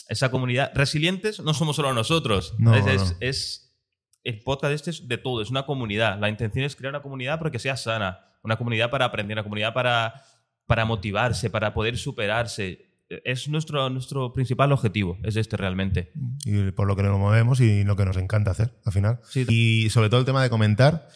[0.09, 3.17] esa comunidad, resilientes no somos solo nosotros, No, es, es- no.
[3.21, 3.63] es-
[4.23, 7.39] el podcast este es de todo, es una comunidad, la intención es crear una comunidad
[7.39, 10.21] pero que sea sana, una comunidad para aprender, una comunidad para,
[10.65, 12.86] para motivarse, para poder superarse.
[13.09, 16.11] Es nuestro, nuestro principal objetivo, es este realmente.
[16.45, 19.19] y por lo que nos movemos y lo que nos encanta hacer al final.
[19.29, 19.45] Sí.
[19.49, 21.07] Y sobre todo el tema de comentar,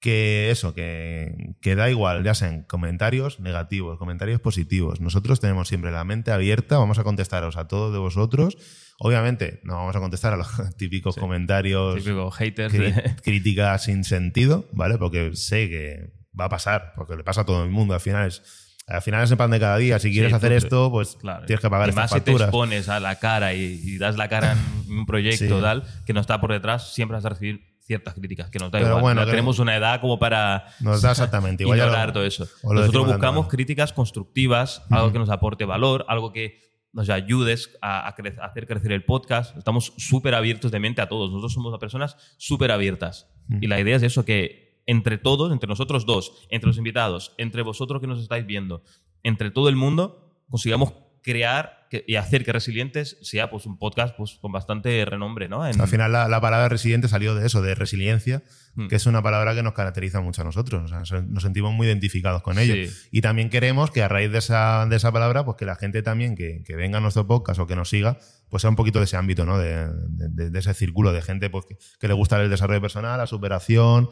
[0.00, 5.00] que eso, que, que da igual, ya sean comentarios negativos, comentarios positivos.
[5.00, 8.56] Nosotros tenemos siempre la mente abierta, vamos a contestaros a todos de vosotros.
[8.98, 12.74] Obviamente, no vamos a contestar a los típicos comentarios, Típico haters.
[12.74, 14.98] cri- de- críticas sin sentido, ¿vale?
[14.98, 17.94] Porque sé que va a pasar, porque le pasa a todo el mundo.
[17.94, 18.42] Al final es,
[18.86, 19.98] al final es el pan de cada día.
[19.98, 21.46] Si quieres Sí, hacer tú- esto, pues Claro.
[21.46, 22.48] tienes que pagar y más si te facturas.
[22.48, 25.62] expones a la cara y, y das la cara en un proyecto Sí.
[25.62, 28.78] tal, que no está por detrás, siempre vas a recibir ciertas críticas, que nos da
[28.78, 29.02] Pero igual.
[29.02, 31.78] bueno, que- tenemos una edad como para Nos da exactamente igual.
[31.78, 32.46] ya lo- ignorar todo eso.
[32.62, 36.58] Nosotros buscamos críticas constructivas, algo que nos aporte valor, algo que
[36.92, 39.56] nos ayudes a, a cre- a hacer crecer el podcast.
[39.56, 41.30] Estamos súper abiertos de mente a todos.
[41.30, 43.28] Nosotros somos personas súper abiertas.
[43.60, 47.62] Y la idea es eso, que entre todos, entre nosotros dos, entre los invitados, entre
[47.62, 48.82] vosotros que nos estáis viendo,
[49.22, 54.16] entre todo el mundo, consigamos crear que- y hacer que Resilientes sea pues, un podcast
[54.16, 55.46] pues, con bastante renombre.
[55.46, 55.66] ¿no?
[55.66, 58.42] En- Al final la, la palabra resiliente salió de eso, de resiliencia,
[58.74, 58.88] Mm.
[58.88, 60.90] que es una palabra que nos caracteriza mucho a nosotros.
[60.90, 62.72] O sea, nos- sentimos muy identificados con ello.
[62.74, 62.90] Sí.
[63.10, 66.02] Y también queremos que a raíz de esa, de esa palabra, pues que la gente
[66.02, 68.16] también que, que venga a nuestro podcast o que nos siga,
[68.48, 69.58] pues sea un poquito de ese ámbito, ¿no?
[69.58, 73.18] De, de- de ese círculo de gente pues, que, que le gusta el desarrollo personal,
[73.18, 74.08] la superación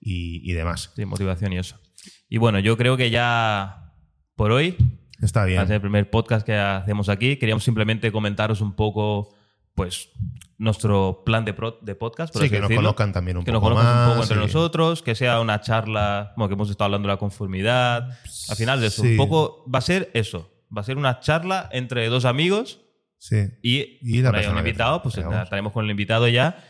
[0.00, 0.92] y, y demás.
[0.94, 1.80] Sí, motivación y eso.
[2.28, 3.92] Y bueno, yo creo que ya
[4.36, 4.76] por hoy
[5.24, 5.60] Está bien.
[5.66, 7.36] Ser el primer podcast que hacemos aquí.
[7.36, 9.34] Queríamos simplemente comentaros un poco,
[9.74, 10.10] pues,
[10.58, 12.32] nuestro plan de, pro- de podcast.
[12.32, 14.42] por Sí, que nos conozcan también un que nos poco conozcan un poco más entre
[14.44, 18.08] nosotros, que sea una charla, bueno, que hemos estado hablando de la conformidad.
[18.48, 19.12] Al final de eso, Sí.
[19.12, 20.50] un poco va a ser eso.
[20.76, 22.80] Va a ser una charla entre dos amigos
[23.18, 23.36] Sí.
[23.62, 26.62] y, Y la un que invitado, pues estaremos con el invitado ya.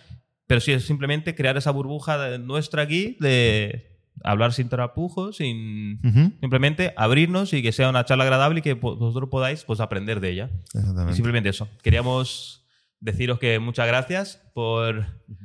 [0.46, 6.00] Pero sí, es simplemente crear esa burbuja nuestra aquí de hablar sin trapujos, sin
[6.40, 10.30] simplemente abrirnos y que sea una charla agradable y que vosotros podáis pues, aprender de
[10.30, 10.50] ella.
[11.10, 11.68] Y simplemente eso.
[11.82, 12.64] Queríamos
[13.00, 15.04] deciros que muchas gracias por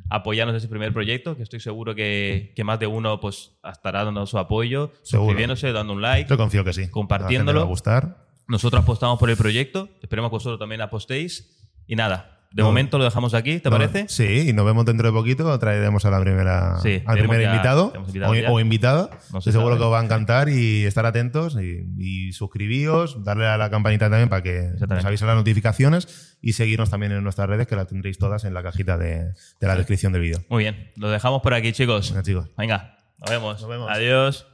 [0.10, 4.06] apoyarnos en ese primer proyecto, que estoy seguro que, que más de uno pues, estará
[4.06, 5.30] dando su apoyo, Seguro.
[5.30, 6.30] suscribiéndose, dando un like.
[6.30, 6.90] Yo confío que sí.
[6.90, 7.34] Compartiéndolo.
[7.34, 8.28] A la gente le va a gustar.
[8.48, 11.56] Nosotros apostamos por el proyecto, esperemos que vosotros también apostéis.
[11.86, 12.68] Y nada, de No.
[12.70, 14.06] momento lo dejamos aquí, ¿te No, parece?
[14.10, 15.58] Sí, y nos vemos dentro de poquito.
[15.60, 17.94] Traeremos a la primera, Sí, al primer ya- invitado
[18.48, 19.10] o, invitada.
[19.32, 19.78] No seguro sabe.
[19.78, 24.10] que os va a encantar y estar atentos y, y suscribíos, darle a la campanita
[24.10, 27.86] también para que os avisen las notificaciones y seguirnos también en nuestras redes que las
[27.88, 29.26] tendréis todas en la cajita de,
[29.60, 30.40] de la descripción del vídeo.
[30.50, 32.10] Muy bien, lo dejamos por aquí, chicos.
[32.10, 32.50] Venga, chicos.
[32.58, 33.62] Venga, nos vemos.
[33.62, 33.92] Nos vemos.
[33.92, 34.48] Adiós.